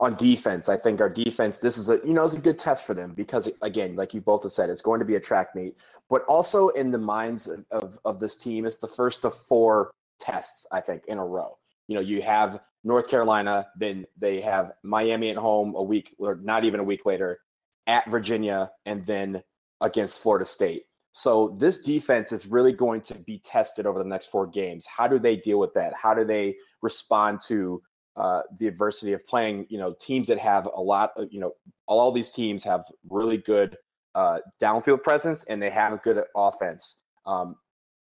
[0.00, 2.86] on defense, I think our defense, this is a you know, it's a good test
[2.86, 5.54] for them because again, like you both have said, it's going to be a track
[5.54, 5.76] meet.
[6.10, 9.92] But also in the minds of, of, of this team, it's the first of four
[10.18, 11.58] tests, I think, in a row.
[11.86, 16.36] You know, you have North Carolina, then they have Miami at home a week or
[16.42, 17.38] not even a week later,
[17.86, 19.42] at Virginia, and then
[19.80, 20.84] against Florida State.
[21.12, 24.86] So this defense is really going to be tested over the next four games.
[24.86, 25.94] How do they deal with that?
[25.94, 27.82] How do they respond to
[28.16, 31.52] uh, the adversity of playing, you know, teams that have a lot of, you know,
[31.86, 33.76] all these teams have really good
[34.14, 37.02] uh, downfield presence and they have a good offense.
[37.26, 37.56] Um,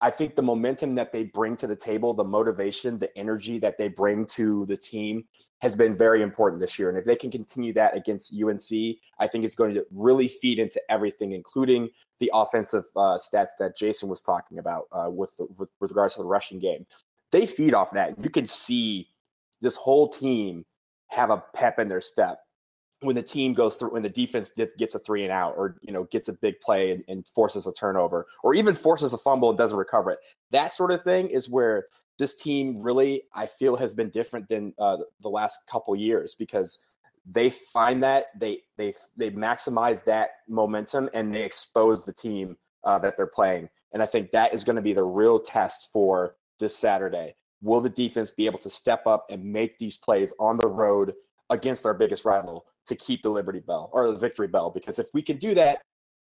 [0.02, 3.78] I think the momentum that they bring to the table, the motivation, the energy that
[3.78, 5.26] they bring to the team
[5.62, 6.88] has been very important this year.
[6.88, 10.58] And if they can continue that against UNC, I think it's going to really feed
[10.58, 15.48] into everything, including the offensive uh, stats that Jason was talking about uh, with, the,
[15.58, 16.86] with, with regards to the rushing game.
[17.32, 18.24] They feed off that.
[18.24, 19.10] You can see
[19.62, 20.66] this whole team
[21.10, 22.40] have a pep in their step.
[23.02, 25.94] When the team goes through when the defense gets, a three and out or you
[25.94, 29.50] know gets a big play and, and, forces a turnover or even forces a fumble
[29.50, 30.20] and doesn't recover it
[30.52, 31.86] that sort of thing is where
[32.18, 36.80] this team really i feel has been different than uh, the last couple years because
[37.26, 42.98] they find that they they they maximize that momentum and they expose the team uh,
[43.00, 43.70] that they're playing.
[43.94, 47.82] And i think that is going to be the real test for this saturday will
[47.82, 51.14] the defense be able to step up and make these plays on the road
[51.50, 54.70] against our biggest rival to keep the Liberty Bell or the Victory Bell.
[54.70, 55.82] Because if we can do that,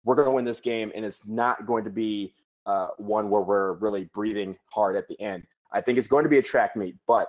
[0.04, 2.34] we're going to win this game, and it's not going to be
[2.66, 5.44] uh, one where we're really breathing hard at the end.
[5.72, 7.28] I think it's going to be a track meet, but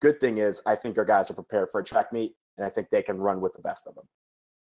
[0.00, 2.68] good thing is I think our guys are prepared for a track meet, and I
[2.68, 4.04] think they can run with the best of them.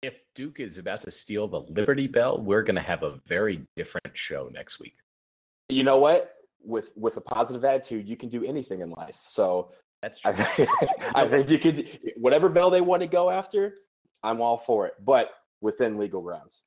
[0.01, 3.65] If Duke is about to steal the Liberty Bell, we're going to have a very
[3.75, 4.95] different show next week.
[5.69, 6.35] You know what?
[6.63, 9.19] With with a positive attitude, you can do anything in life.
[9.23, 9.71] So
[10.01, 10.31] that's true.
[10.31, 10.69] I think,
[11.15, 13.75] I think you could whatever bell they want to go after.
[14.23, 16.63] I'm all for it, but within legal grounds.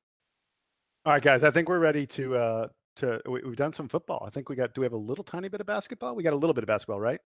[1.05, 1.45] All right, guys.
[1.45, 4.25] I think we're ready to uh to we, have done some football.
[4.27, 4.75] I think we got.
[4.75, 6.15] Do we have a little tiny bit of basketball?
[6.15, 7.21] We got a little bit of basketball, right?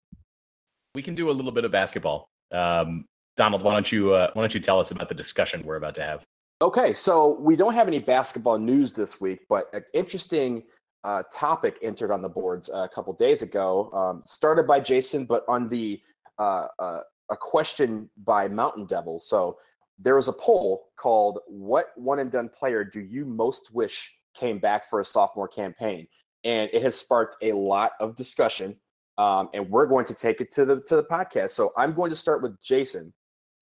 [0.95, 2.29] We can do a little bit of basketball.
[2.53, 3.07] Um,
[3.37, 5.95] Donald, why don't you uh, why don't you tell us about the discussion we're about
[5.95, 6.25] to have?
[6.63, 10.63] Okay, so we don't have any basketball news this week, but an interesting
[11.05, 15.45] uh, topic entered on the boards a couple days ago, um, started by Jason, but
[15.49, 16.01] on the
[16.39, 19.19] uh, uh, a question by Mountain Devil.
[19.19, 19.59] So
[19.99, 24.59] there was a poll called "What one and done player do you most wish came
[24.59, 26.07] back for a sophomore campaign?"
[26.45, 28.77] and it has sparked a lot of discussion.
[29.19, 31.51] Um, and we're going to take it to the to the podcast.
[31.51, 33.13] So I'm going to start with Jason.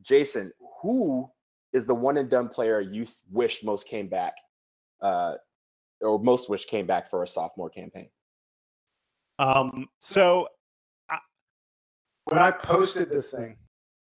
[0.01, 1.29] Jason, who
[1.72, 4.35] is the one and done player you wish most came back
[5.01, 5.35] uh,
[6.01, 8.09] or most which came back for a sophomore campaign.
[9.39, 10.49] Um, so
[11.09, 11.19] I,
[12.25, 13.57] when I posted this thing,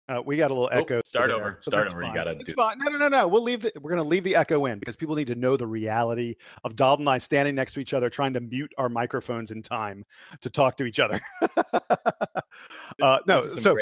[0.09, 1.01] uh, we got a little oh, echo.
[1.05, 1.59] Start there, over.
[1.63, 2.01] Start over.
[2.01, 2.11] Fine.
[2.11, 2.53] You got to do.
[2.55, 2.79] Fine.
[2.79, 3.27] No, no, no, no.
[3.27, 3.63] We'll leave.
[3.63, 6.37] The, we're going to leave the echo in because people need to know the reality
[6.63, 9.63] of Dalton and I standing next to each other, trying to mute our microphones in
[9.63, 10.05] time
[10.43, 11.21] to talk to each other.
[13.03, 13.77] uh, no, so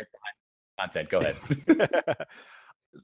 [0.78, 1.08] content.
[1.08, 1.36] Go ahead.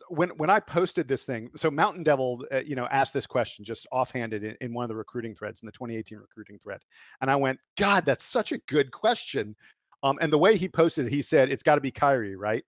[0.09, 3.64] when when I posted this thing, so Mountain Devil, uh, you know, asked this question
[3.64, 6.81] just offhanded in, in, one of the recruiting threads in the 2018 recruiting thread,
[7.20, 9.57] and I went, God, that's such a good question.
[10.03, 12.64] Um, and the way he posted it, he said it's got to be Kyrie, right?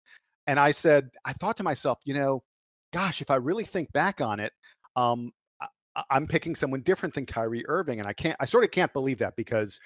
[0.48, 2.44] And I said, I thought to myself, you know,
[2.92, 4.52] gosh, if I really think back on it,
[4.96, 5.32] um,
[5.62, 8.92] I, I'm picking someone different than Kyrie Irving, and I can't, I sort of can't
[8.92, 9.80] believe that because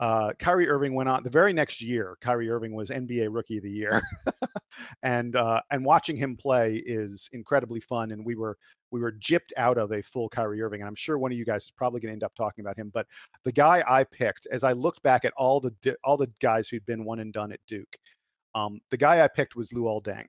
[0.00, 2.16] uh, Kyrie Irving went on the very next year.
[2.22, 4.00] Kyrie Irving was NBA Rookie of the Year,
[5.02, 8.12] and uh, and watching him play is incredibly fun.
[8.12, 8.56] And we were
[8.90, 11.44] we were gypped out of a full Kyrie Irving, and I'm sure one of you
[11.44, 12.90] guys is probably going to end up talking about him.
[12.94, 13.06] But
[13.44, 16.86] the guy I picked, as I looked back at all the all the guys who'd
[16.86, 17.98] been one and done at Duke,
[18.54, 20.24] um, the guy I picked was Luol Deng.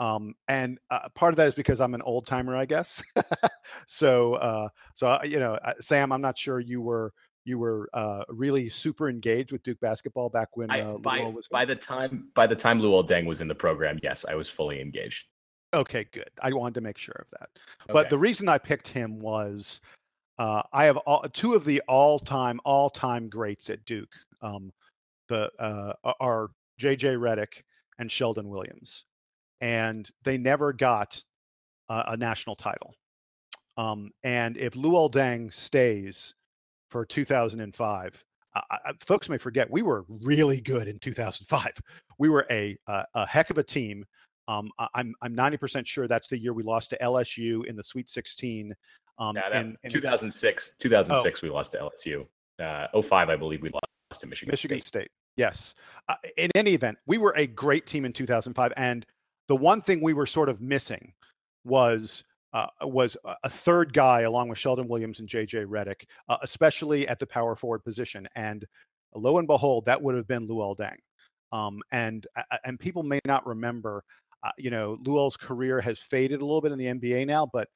[0.00, 3.02] Um, and uh, part of that is because I'm an old timer, I guess.
[3.86, 7.12] so, uh, so uh, you know, uh, Sam, I'm not sure you were
[7.44, 11.64] you were uh, really super engaged with Duke basketball back when uh, by, was by
[11.64, 13.98] the time by the time Luol Deng was in the program.
[14.02, 15.26] Yes, I was fully engaged.
[15.72, 16.30] Okay, good.
[16.40, 17.48] I wanted to make sure of that.
[17.82, 17.92] Okay.
[17.92, 19.80] But the reason I picked him was
[20.38, 24.12] uh, I have all, two of the all-time all-time greats at Duke.
[24.40, 24.72] Um,
[25.28, 27.62] the uh, are JJ Redick
[27.98, 29.04] and Sheldon Williams,
[29.60, 31.22] and they never got
[31.88, 32.94] a national title.
[33.76, 36.34] Um, and if Luol Deng stays
[36.94, 38.24] for 2005.
[38.54, 38.60] Uh,
[39.00, 41.72] folks may forget we were really good in 2005.
[42.20, 44.04] We were a a, a heck of a team.
[44.46, 48.08] Um, I'm I'm 90% sure that's the year we lost to LSU in the Sweet
[48.08, 48.72] 16.
[49.18, 51.46] Um, yeah, and, and, 2006 2006 oh.
[51.46, 52.24] we lost to LSU.
[52.62, 54.56] Uh, 05 I believe we lost to Michigan.
[54.56, 54.70] State.
[54.70, 54.86] Michigan State.
[54.86, 55.10] State.
[55.36, 55.74] Yes.
[56.08, 59.04] Uh, in any event, we were a great team in 2005, and
[59.48, 61.12] the one thing we were sort of missing
[61.64, 62.22] was
[62.54, 67.18] uh, was a third guy along with Sheldon Williams and JJ Redick, uh, especially at
[67.18, 68.28] the power forward position.
[68.36, 68.64] And
[69.14, 70.96] lo and behold, that would have been Luol Deng.
[71.52, 72.26] Um, and
[72.64, 74.04] and people may not remember,
[74.44, 77.68] uh, you know, Luol's career has faded a little bit in the NBA now, but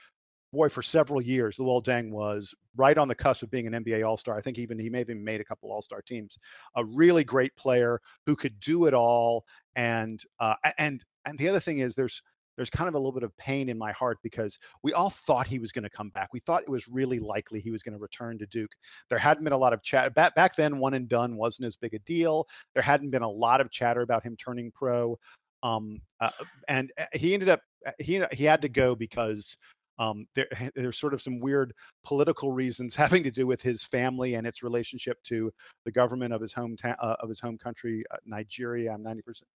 [0.52, 4.06] boy, for several years, Luol Deng was right on the cusp of being an NBA
[4.06, 4.36] All Star.
[4.36, 6.38] I think even he may have even made a couple All Star teams.
[6.76, 9.44] A really great player who could do it all.
[9.76, 12.22] And uh, and and the other thing is, there's
[12.58, 15.46] there's kind of a little bit of pain in my heart because we all thought
[15.46, 16.30] he was going to come back.
[16.32, 18.72] We thought it was really likely he was going to return to Duke.
[19.08, 20.78] There hadn't been a lot of chat back back then.
[20.78, 22.46] One and done wasn't as big a deal.
[22.74, 25.16] There hadn't been a lot of chatter about him turning pro.
[25.62, 26.30] Um, uh,
[26.68, 27.60] and uh, he ended up
[27.98, 29.56] he he had to go because
[30.00, 31.72] um, there, there's sort of some weird
[32.04, 35.52] political reasons having to do with his family and its relationship to
[35.84, 38.92] the government of his hometown uh, of his home country, uh, Nigeria.
[38.92, 39.48] I'm 90 percent.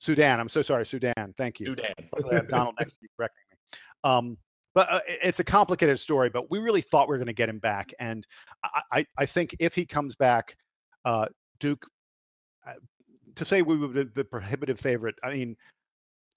[0.00, 0.40] Sudan.
[0.40, 1.34] I'm so sorry, Sudan.
[1.36, 1.66] Thank you.
[1.66, 2.46] Sudan.
[2.48, 3.78] Donald next to you correcting me.
[4.02, 4.38] Um,
[4.74, 6.30] but uh, it's a complicated story.
[6.30, 8.26] But we really thought we were going to get him back, and
[8.64, 10.56] I, I, I think if he comes back,
[11.04, 11.26] uh,
[11.60, 11.86] Duke.
[12.66, 12.74] Uh,
[13.36, 15.56] to say we were the prohibitive favorite, I mean,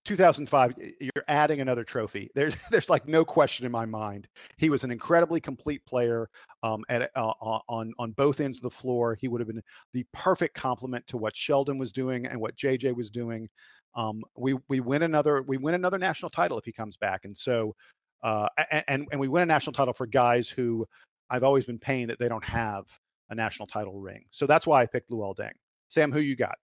[0.06, 2.30] 2005 you're adding another trophy.
[2.36, 4.28] There's there's like no question in my mind.
[4.58, 6.30] He was an incredibly complete player
[6.62, 7.34] um, at uh,
[7.70, 9.16] on on both ends of the floor.
[9.20, 9.62] He would have been
[9.94, 13.50] the perfect complement to what Shelden was doing and what jj was doing.
[13.96, 17.26] Um, we we win another we win another national title if he comes back.
[17.26, 17.76] And so
[18.24, 18.48] uh,
[18.88, 20.88] and and we win a national title for guys who
[21.30, 22.86] i've always been paying that they don't have
[23.30, 24.26] a national title ring.
[24.32, 25.52] So that's why i picked luol deng.
[25.90, 26.56] Sam who you got?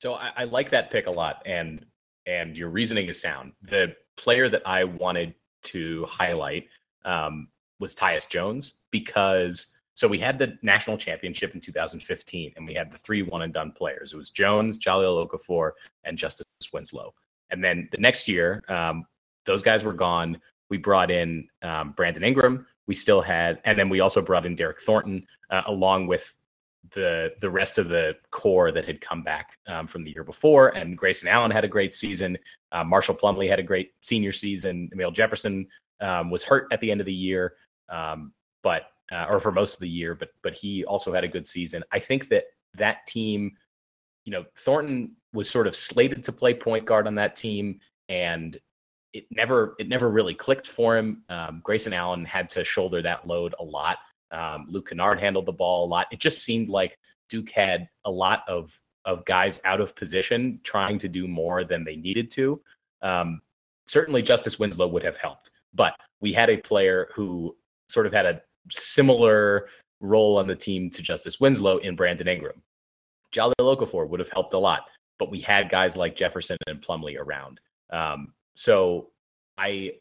[0.00, 1.42] So I, I like that pick a lot.
[1.46, 1.84] And
[2.26, 3.52] and your reasoning is sound.
[3.62, 5.34] The player that I wanted
[5.64, 6.68] to highlight
[7.04, 12.74] um, was Tyus Jones because so we had the national championship in 2015 and we
[12.74, 14.12] had the three one and done players.
[14.12, 15.70] It was Jones, Jahlil Okafor,
[16.04, 17.14] and Justice Winslow.
[17.50, 19.06] And then the next year, um,
[19.46, 20.38] those guys were gone.
[20.68, 22.66] We brought in um, Brandon Ingram.
[22.86, 26.34] We still had, and then we also brought in Derryck Thornton uh, along with
[26.94, 30.68] the the rest of the core that had come back um, from the year before.
[30.68, 32.38] And Grayson Allen had a great season.
[32.72, 34.88] Uh, Marshall Plumlee had a great senior season.
[34.92, 35.66] Amile Jefferson
[36.00, 37.54] um, was hurt at the end of the year,
[37.88, 41.28] um, but uh, or for most of the year, but but he also had a
[41.28, 41.82] good season.
[41.92, 42.44] I think that
[42.74, 43.52] that team,
[44.24, 48.58] you know, Thornton was sort of slated to play point guard on that team, and
[49.12, 51.22] it never it never really clicked for him.
[51.28, 53.98] Um, Grayson Allen had to shoulder that load a lot.
[54.36, 56.06] Um, Luke Kennard handled the ball a lot.
[56.12, 60.98] It just seemed like Duke had a lot of of guys out of position trying
[60.98, 62.60] to do more than they needed to.
[63.02, 63.40] Um,
[63.86, 67.56] certainly, Justice Winslow would have helped, but we had a player who
[67.88, 69.68] sort of had a similar
[70.00, 72.62] role on the team to Justice Winslow in Brandon Ingram.
[73.32, 74.86] Jahlil Okafor would have helped a lot,
[75.18, 77.60] but we had guys like Jefferson and Plumlee around.
[77.90, 79.10] Um, so
[79.56, 79.92] I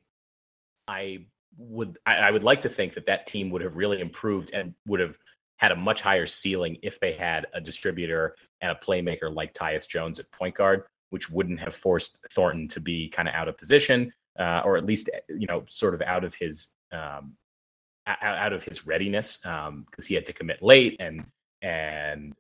[0.88, 1.26] I
[1.58, 4.74] would I, I, would like to think that that team would have really improved and
[4.88, 5.18] would have
[5.58, 9.88] had a much higher ceiling if they had a distributor and a playmaker like Tyus
[9.88, 13.58] Jones at point guard, which wouldn't have forced Thornton to be kind of out of
[13.58, 17.34] position, uh, or at least you know sort of out of his um,
[18.08, 21.26] out, of his readiness because um, he had to commit late and
[21.62, 22.34] and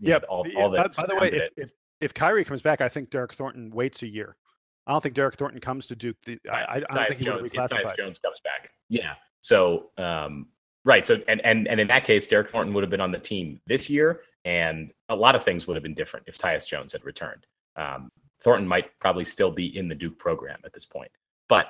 [0.00, 0.96] yeah, all, all that.
[0.96, 4.02] By, by the way, if, if if Kyrie comes back, I think Derryck Thornton waits
[4.02, 4.36] a year
[4.86, 6.16] I don't think Derryck Thornton comes to Duke.
[6.24, 7.96] The, I, I, don't think he Jones, would reclassified.
[7.96, 8.70] Jones comes back.
[8.88, 9.14] Yeah.
[9.40, 10.46] So um,
[10.84, 11.06] right.
[11.06, 13.60] So and and and in that case, Derryck Thornton would have been on the team
[13.66, 17.04] this year, and a lot of things would have been different if Tyus Jones had
[17.04, 17.46] returned.
[17.76, 18.10] Um,
[18.42, 21.10] Thornton might probably still be in the Duke program at this point.
[21.48, 21.66] But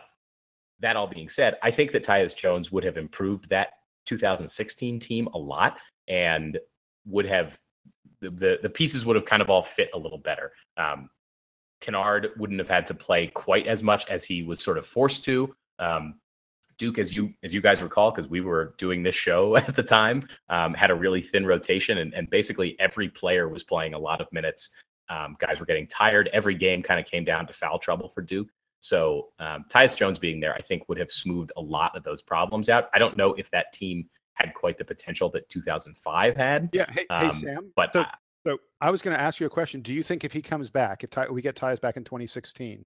[0.80, 3.68] that all being said, I think that Tyus Jones would have improved that
[4.06, 5.76] 2016 team a lot
[6.08, 6.58] and
[7.06, 7.58] would have
[8.20, 10.52] the, the, the pieces would have kind of all fit a little better.
[10.76, 11.10] Um,
[11.82, 15.24] Kennard wouldn't have had to play quite as much as he was sort of forced
[15.24, 15.54] to.
[15.78, 16.14] Um,
[16.78, 19.82] Duke, as you as you guys recall, because we were doing this show at the
[19.82, 23.98] time, um, had a really thin rotation, and, and basically every player was playing a
[23.98, 24.70] lot of minutes.
[25.10, 26.30] Um, guys were getting tired.
[26.32, 28.48] Every game kind of came down to foul trouble for Duke.
[28.80, 32.22] So um, Tyus Jones being there, I think, would have smoothed a lot of those
[32.22, 32.88] problems out.
[32.94, 36.68] I don't know if that team had quite the potential that 2005 had.
[36.72, 36.86] Yeah.
[36.90, 37.72] Hey, hey um, Sam.
[37.76, 38.04] But so,
[38.46, 39.80] so I was going to ask you a question.
[39.80, 42.84] Do you think if he comes back, if Ty, we get ties back in 2016,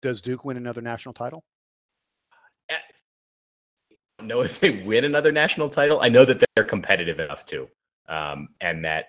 [0.00, 1.44] does Duke win another national title?
[2.70, 2.74] I
[4.18, 6.00] don't know if they win another national title.
[6.00, 7.68] I know that they're competitive enough to,
[8.08, 9.06] um, and that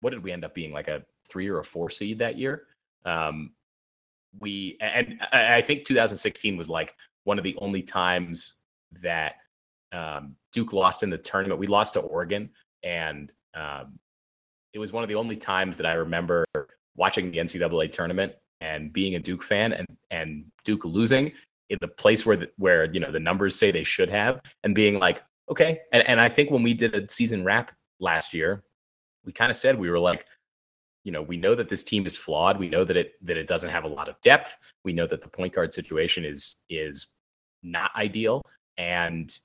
[0.00, 2.64] what did we end up being like a three or a four seed that year?
[3.04, 3.52] Um,
[4.40, 6.94] we and I think 2016 was like
[7.24, 8.56] one of the only times
[9.02, 9.34] that
[9.92, 11.60] um, Duke lost in the tournament.
[11.60, 12.50] We lost to Oregon,
[12.82, 13.98] and um,
[14.74, 16.44] it was one of the only times that I remember
[16.96, 21.32] watching the NCAA tournament and being a Duke fan and and Duke losing
[21.70, 24.74] in the place where the, where you know the numbers say they should have and
[24.74, 25.80] being like okay.
[25.92, 27.70] And, and I think when we did a season wrap
[28.00, 28.64] last year
[29.24, 30.26] we kind of said we were like
[31.04, 32.58] you know we know that this team is flawed.
[32.58, 34.58] We know that it that it doesn't have a lot of depth.
[34.84, 37.08] We know that the point guard situation is is
[37.62, 38.42] not ideal.
[38.76, 39.36] And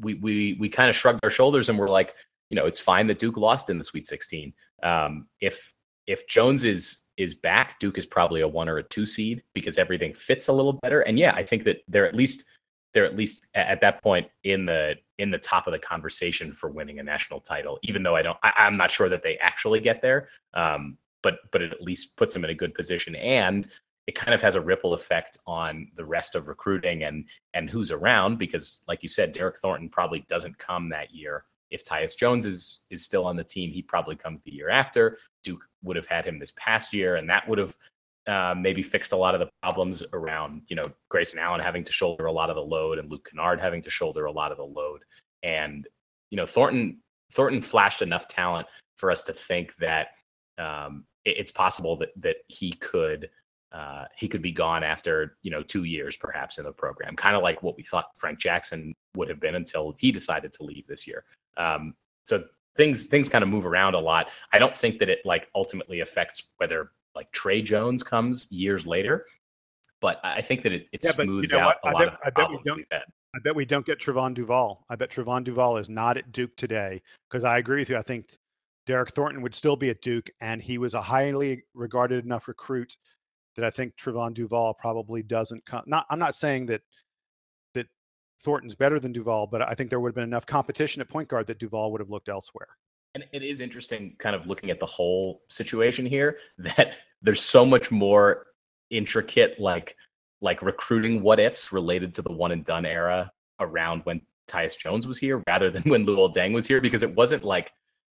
[0.00, 2.14] we we we kind of shrugged our shoulders and we're like,
[2.52, 4.52] you know, it's fine that Duke lost in the Sweet 16.
[4.82, 5.72] Um, if
[6.06, 9.78] if Jones is is back, Duke is probably a one or a two seed because
[9.78, 11.00] everything fits a little better.
[11.00, 12.44] And yeah, I think that they're at least
[12.92, 16.68] they're at least at that point in the in the top of the conversation for
[16.68, 17.78] winning a national title.
[17.84, 20.28] Even though I don't, I, am not sure that they actually get there.
[20.52, 23.66] Um, but but it at least puts them in a good position, and
[24.06, 27.92] it kind of has a ripple effect on the rest of recruiting and and who's
[27.92, 31.46] around because, like you said, Derryck Thornton probably doesn't come that year.
[31.72, 35.18] If Tyus Jones is is still on the team, he probably comes the year after.
[35.42, 37.74] Duke would have had him this past year, and that would have
[38.26, 41.92] uh, maybe fixed a lot of the problems around, you know, Grayson Allen having to
[41.92, 44.58] shoulder a lot of the load and Luke Kennard having to shoulder a lot of
[44.58, 45.00] the load.
[45.42, 45.88] And,
[46.30, 47.00] you know, Thornton
[47.32, 50.08] Thornton flashed enough talent for us to think that
[50.58, 53.28] um, it, it's possible that that he could
[53.72, 57.34] uh, he could be gone after you know two years perhaps in the program, kind
[57.34, 60.86] of like what we thought Frank Jackson would have been until he decided to leave
[60.86, 61.24] this year.
[61.56, 61.94] Um,
[62.24, 62.44] so
[62.76, 64.28] things things kind of move around a lot.
[64.52, 69.26] I don't think that it like ultimately affects whether like Tre Jones comes years later.
[70.00, 71.84] But I think that it, it yeah, smooths you know out what?
[71.84, 74.34] a I lot bet, of I bet we don't, I bet we don't get Trevon
[74.34, 74.84] Duval.
[74.90, 77.00] I bet Trevon Duval is not at Duke today
[77.30, 77.96] because I agree with you.
[77.96, 78.36] I think
[78.86, 82.96] Derryck Thornton would still be at Duke, and he was a highly regarded enough recruit
[83.54, 85.84] that I think Trevon Duval probably doesn't come.
[85.86, 86.82] Not, I'm not saying that
[88.42, 91.28] Thornton's better than Duval, but I think there would have been enough competition at point
[91.28, 92.68] guard that Duval would have looked elsewhere.
[93.14, 97.64] And it is interesting, kind of looking at the whole situation here, that there's so
[97.64, 98.46] much more
[98.90, 99.96] intricate, like
[100.40, 103.30] like recruiting what ifs related to the one and done era
[103.60, 107.14] around when Tyus Jones was here, rather than when Luol Deng was here, because it
[107.14, 107.70] wasn't like,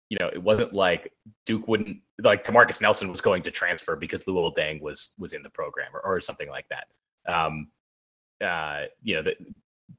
[0.10, 1.14] you know, it wasn't like
[1.46, 5.44] Duke wouldn't like Demarcus Nelson was going to transfer because Luol Deng was was in
[5.44, 6.88] the program or, or something like that.
[7.32, 7.70] Um,
[8.44, 9.36] uh, you know, the,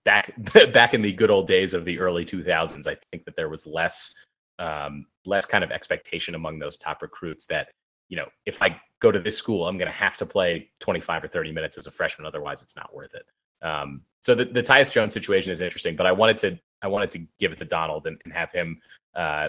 [0.04, 0.32] back
[0.72, 3.66] back in the good old days of the early 2000s, I think that there was
[3.66, 4.14] less
[4.58, 7.68] um, less kind of expectation among those top recruits that
[8.08, 11.24] you know if I go to this school, I'm going to have to play 25
[11.24, 13.26] or 30 minutes as a freshman, otherwise it's not worth it.
[13.64, 17.10] Um, so the, the Tyus Jones situation is interesting, but I wanted to I wanted
[17.10, 18.80] to give it to Donald and, and have him
[19.14, 19.48] uh,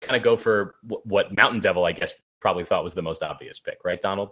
[0.00, 3.22] kind of go for w- what Mountain Devil, I guess, probably thought was the most
[3.22, 4.30] obvious pick, right, Donald?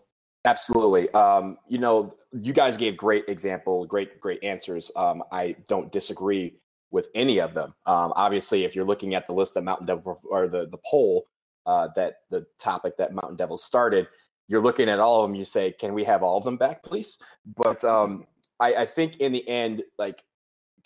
[0.48, 1.10] Absolutely.
[1.10, 4.90] Um, you know, you guys gave great example, great, great answers.
[4.96, 6.54] Um, I don't disagree
[6.90, 7.74] with any of them.
[7.84, 11.26] Um, obviously, if you're looking at the list that Mountain Devil or the the poll
[11.66, 14.08] uh, that the topic that Mountain Devil started,
[14.48, 15.34] you're looking at all of them.
[15.34, 18.24] You say, "Can we have all of them back, please?" But um,
[18.58, 20.22] I, I think in the end, like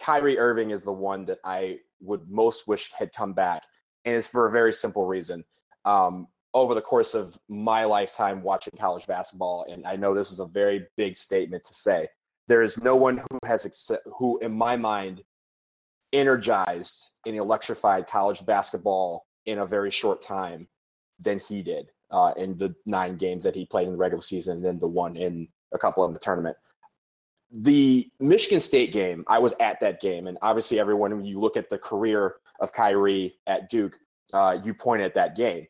[0.01, 3.63] Kyrie Irving is the one that I would most wish had come back,
[4.05, 5.45] and it's for a very simple reason.
[5.85, 10.41] Um, over the course of my lifetime watching college basketball, and I know this is
[10.41, 12.09] a very big statement to say,
[12.49, 15.23] there is no one who has who, in my mind,
[16.13, 20.69] energized and electrified college basketball in a very short time
[21.19, 24.57] than he did uh, in the nine games that he played in the regular season
[24.57, 26.57] and then the one in a couple of the tournament.
[27.51, 31.57] The Michigan State game, I was at that game, and obviously, everyone, when you look
[31.57, 33.99] at the career of Kyrie at Duke,
[34.33, 35.67] uh, you point at that game.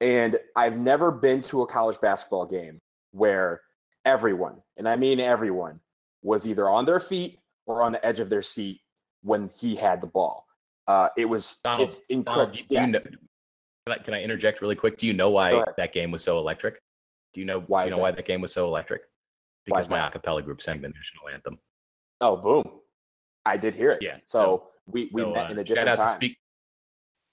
[0.00, 2.78] And I've never been to a college basketball game
[3.12, 3.62] where
[4.04, 5.80] everyone, and I mean everyone,
[6.22, 8.80] was either on their feet or on the edge of their seat
[9.22, 10.46] when he had the ball.
[10.86, 12.58] Uh, it was Donald, it's incredible.
[12.70, 13.18] you know, can,
[13.88, 14.96] I, can I interject really quick?
[14.96, 16.80] Do you know why that game was so electric?
[17.34, 17.84] Do you know why?
[17.84, 18.02] You know that?
[18.02, 19.02] why that game was so electric?
[19.66, 21.58] Because my acapella group sang the national anthem.
[22.20, 22.64] Oh, boom!
[23.44, 23.98] I did hear it.
[24.00, 24.14] Yeah.
[24.14, 26.08] So, so we we so, met uh, in a different shout out time.
[26.08, 26.38] To speak,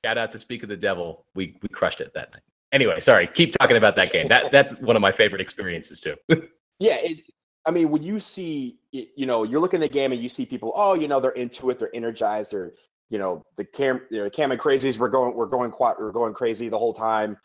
[0.03, 1.25] shout out to Speak of the Devil.
[1.33, 2.43] We we crushed it that night.
[2.71, 3.27] Anyway, sorry.
[3.27, 4.27] Keep talking about that game.
[4.27, 6.15] That that's one of my favorite experiences too.
[6.79, 6.97] yeah,
[7.65, 10.45] I mean, when you see, you know, you're looking at the game and you see
[10.45, 12.73] people, oh, you know, they're into it, they're energized, they're,
[13.09, 16.33] you know, the cam, you know, Cameron Crazies were going, we're going quite, we're going
[16.33, 17.37] crazy the whole time.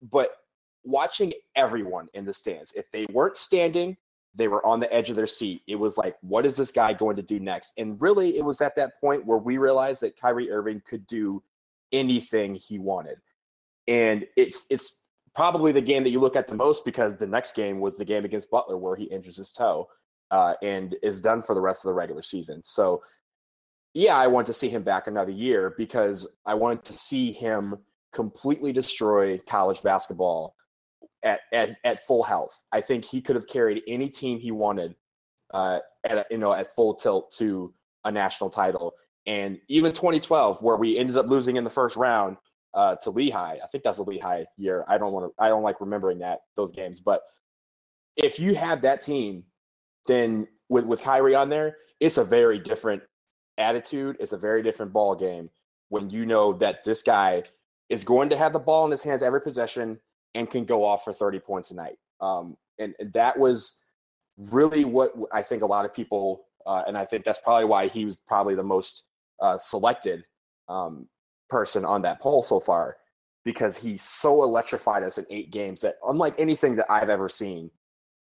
[0.00, 0.30] But
[0.84, 3.96] watching everyone in the stands, if they weren't standing,
[4.34, 5.62] they were on the edge of their seat.
[5.66, 7.72] It was like, what is this guy going to do next?
[7.78, 11.42] And really, it was at that point where we realized that Kyrie Irving could do
[11.90, 13.18] anything he wanted.
[13.88, 14.98] And it's it's
[15.34, 18.04] probably the game that you look at the most because the next game was the
[18.04, 19.88] game against Butler where he injures his toe
[20.30, 22.62] uh, and is done for the rest of the regular season.
[22.64, 23.02] So,
[23.94, 27.76] yeah, I want to see him back another year because I want to see him
[28.12, 30.54] completely destroy college basketball
[31.22, 32.62] at, at, at full health.
[32.72, 34.94] I think he could have carried any team he wanted
[35.52, 37.72] uh, at you know at full tilt to
[38.04, 38.94] a national title.
[39.26, 42.38] And even 2012, where we ended up losing in the first round,
[42.74, 43.58] uh, to Lehigh.
[43.62, 44.84] I think that's a Lehigh year.
[44.88, 45.42] I don't want to.
[45.42, 47.00] I don't like remembering that those games.
[47.00, 47.22] But
[48.16, 49.44] if you have that team,
[50.06, 53.02] then with with Kyrie on there, it's a very different
[53.56, 54.16] attitude.
[54.20, 55.50] It's a very different ball game
[55.88, 57.42] when you know that this guy
[57.88, 59.98] is going to have the ball in his hands every possession
[60.34, 61.96] and can go off for 30 points a night.
[62.20, 63.84] Um, and, and, that was
[64.36, 67.88] really what I think a lot of people, uh, and I think that's probably why
[67.88, 69.04] he was probably the most
[69.40, 70.24] uh, selected
[70.68, 71.08] um,
[71.48, 72.96] person on that poll so far,
[73.44, 77.70] because he so electrified us in eight games that, unlike anything that I've ever seen,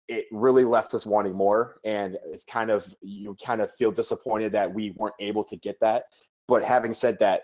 [0.09, 1.81] it really left us wanting more.
[1.85, 5.81] And it's kind of, you kind of feel disappointed that we weren't able to get
[5.81, 6.05] that.
[6.47, 7.43] But having said that,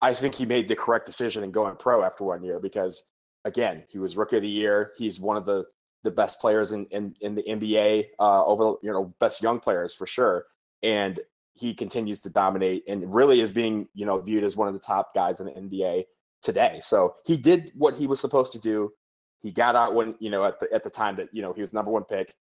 [0.00, 3.04] I think he made the correct decision in going pro after one year because,
[3.44, 4.92] again, he was rookie of the year.
[4.96, 5.64] He's one of the
[6.04, 9.94] the best players in in, in the NBA uh, over you know best young players
[9.94, 10.46] for sure,
[10.82, 11.18] and
[11.56, 14.80] he continues to dominate and really is being you know viewed as one of the
[14.80, 16.04] top guys in the NBA
[16.42, 16.78] today.
[16.80, 18.92] So he did what he was supposed to do.
[19.40, 21.60] He got out when you know at the at the time that you know he
[21.60, 22.34] was number one pick,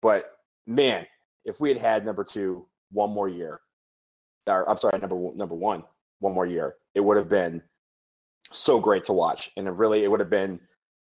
[0.00, 0.32] but
[0.66, 1.06] man,
[1.44, 3.60] if we had had number two one more year,
[4.46, 5.84] or I'm sorry, number number one
[6.20, 7.62] one more year, it would have been
[8.50, 10.60] so great to watch, and it really it would have been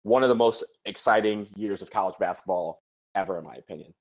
[0.03, 2.81] one of the most exciting years of college basketball
[3.15, 3.93] ever, in my opinion.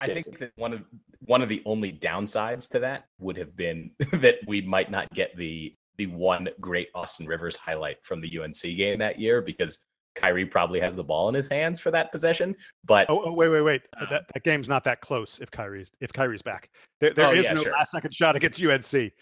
[0.00, 0.82] I think that one of
[1.20, 5.36] one of the only downsides to that would have been that we might not get
[5.36, 9.78] the the one great Austin Rivers highlight from the UNC game that year because
[10.14, 12.54] Kyrie probably has the ball in his hands for that possession.
[12.84, 15.90] But oh, oh wait, wait, wait, uh, that, that game's not that close if Kyrie's
[16.00, 16.70] if Kyrie's back.
[17.00, 17.72] There, there oh, is yeah, no sure.
[17.72, 19.12] last second shot against UNC.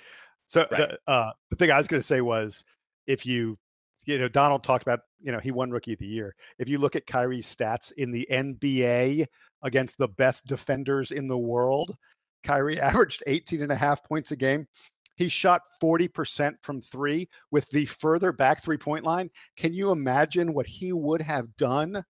[0.46, 0.70] So right.
[0.70, 2.64] the uh, the thing I was going to say was
[3.06, 3.58] if you
[4.04, 6.34] you know Donald talked about you know he won rookie of the year.
[6.58, 9.26] If you look at Kyrie's stats in the NBA
[9.62, 11.96] against the best defenders in the world,
[12.42, 14.66] Kyrie averaged 18 and a half points a game.
[15.16, 19.30] He shot 40% from three with the further back three point line.
[19.56, 22.02] Can you imagine what he would have done?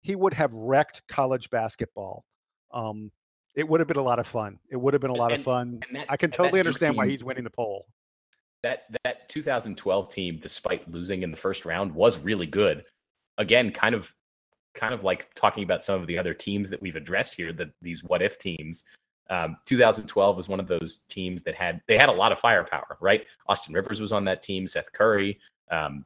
[0.00, 2.24] He would have wrecked college basketball.
[2.72, 3.12] Um,
[3.54, 4.58] it would have been a lot of fun.
[4.70, 5.80] It would have been a lot and, of fun.
[5.92, 7.86] That, I can totally understand team, why he's winning the poll.
[8.62, 12.84] That that 2012 team, despite losing in the first round, was really good.
[13.38, 14.12] Again, kind of
[14.74, 17.68] kind of like talking about some of the other teams that we've addressed here, that
[17.82, 18.84] these what if teams.
[19.30, 22.96] Um, 2012 was one of those teams that had they had a lot of firepower,
[23.00, 23.26] right?
[23.46, 25.38] Austin Rivers was on that team, Seth Curry,
[25.70, 26.04] um,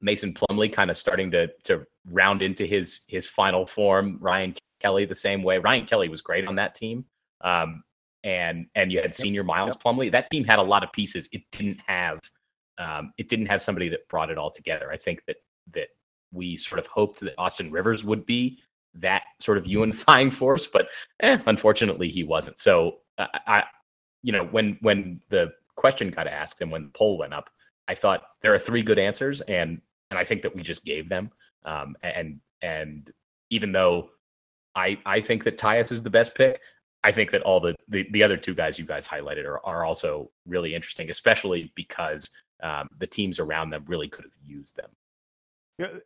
[0.00, 4.18] Mason Plumlee, kind of starting to to round into his his final form.
[4.20, 5.58] Ryan Kelly the same way.
[5.58, 7.04] Ryan Kelly was great on that team.
[7.42, 7.84] Um,
[8.24, 9.82] and and you had senior Miles yep.
[9.82, 10.12] Plumlee.
[10.12, 11.28] That team had a lot of pieces.
[11.32, 12.20] It didn't have
[12.78, 14.90] um, it didn't have somebody that brought it all together.
[14.92, 15.36] I think that
[15.74, 15.88] that
[16.32, 18.60] we sort of hoped that Austin Rivers would be
[18.94, 20.88] that sort of unifying force, but
[21.20, 22.58] eh, unfortunately he wasn't.
[22.58, 23.64] So uh, I,
[24.22, 27.50] you know, when when the question got asked and when the poll went up,
[27.88, 31.08] I thought there are three good answers, and and I think that we just gave
[31.08, 31.30] them.
[31.64, 33.10] Um, and and
[33.50, 34.10] even though
[34.74, 36.60] I I think that Tyus is the best pick.
[37.04, 39.84] I think that all the, the, the other two guys you guys highlighted are, are
[39.84, 42.30] also really interesting, especially because
[42.62, 44.90] um, the teams around them really could have used them.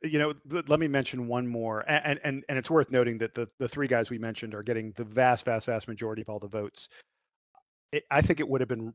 [0.03, 0.35] You know,
[0.67, 3.87] let me mention one more, and and and it's worth noting that the the three
[3.87, 6.89] guys we mentioned are getting the vast, vast, vast majority of all the votes.
[7.93, 8.93] It, I think it would have been.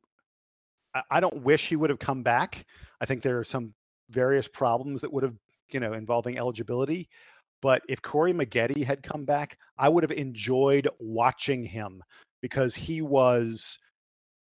[1.10, 2.66] I don't wish he would have come back.
[3.00, 3.74] I think there are some
[4.12, 5.36] various problems that would have,
[5.70, 7.08] you know, involving eligibility.
[7.62, 12.04] But if Corey Maggette had come back, I would have enjoyed watching him
[12.42, 13.80] because he was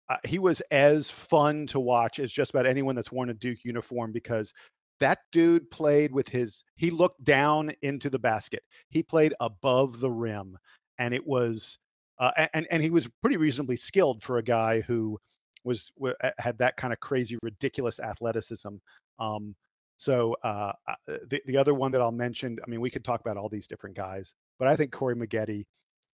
[0.08, 3.64] uh, he was as fun to watch as just about anyone that's worn a Duke
[3.64, 4.52] uniform because
[5.00, 8.62] that dude played with his he looked down into the basket.
[8.90, 10.58] He played above the rim
[10.98, 11.78] and it was
[12.18, 15.18] uh, and and he was pretty reasonably skilled for a guy who
[15.64, 15.90] was
[16.38, 18.76] had that kind of crazy ridiculous athleticism.
[19.18, 19.56] Um,
[19.96, 23.20] so uh, uh, the the other one that I'll mention, I mean, we could talk
[23.20, 25.64] about all these different guys, but I think Corey Maggette,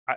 [0.09, 0.17] I,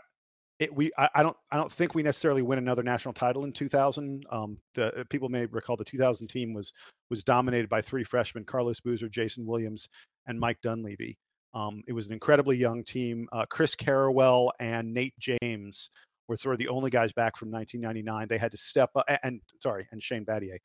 [0.60, 3.54] it, we I, I, don't I don't think we necessarily win another national title in
[3.54, 4.26] 2000.
[4.32, 6.74] Um, the uh, people may recall the 2000 team was
[7.10, 9.88] was dominated by three freshmen: Carlos Boozer, Jason Williams,
[10.28, 11.18] and Mike Dunleavy.
[11.54, 13.28] Um, it was an incredibly young team.
[13.32, 15.90] Uh, Chris Carrawell and Nate James
[16.28, 18.28] were sort of the only guys back from 1999.
[18.28, 20.58] They had to step up, and, and sorry, and Shane Battier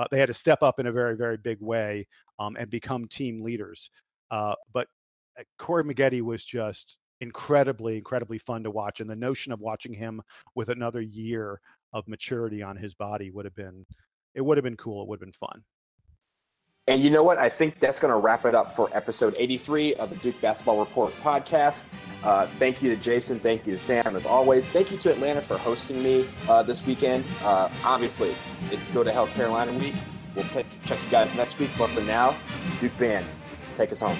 [0.00, 2.06] uh, they had to step up in a very, very big way
[2.38, 3.90] um, and become team leaders.
[4.30, 4.88] Uh, but
[5.38, 9.00] uh, Corey Maggette was just incredibly, incredibly fun to watch.
[9.00, 10.22] And the notion of watching him
[10.54, 11.60] with another year
[11.92, 13.84] of maturity on his body would have been,
[14.34, 15.02] it would have been cool.
[15.02, 15.62] It would have been fun.
[16.88, 17.38] And you know what?
[17.38, 20.80] I think that's going to wrap it up for episode 83 of the Duke Basketball
[20.80, 21.88] Report podcast.
[22.24, 23.38] Uh, thank you to Jason.
[23.38, 24.68] Thank you to Sam, as always.
[24.68, 27.24] Thank you to Atlanta for hosting me uh, this weekend.
[27.42, 28.34] Uh, obviously,
[28.72, 29.94] it's Go to Hell Carolina week.
[30.34, 31.70] We'll check you guys next week.
[31.78, 32.36] But for now,
[32.80, 33.26] Duke Band,
[33.74, 34.18] take us home.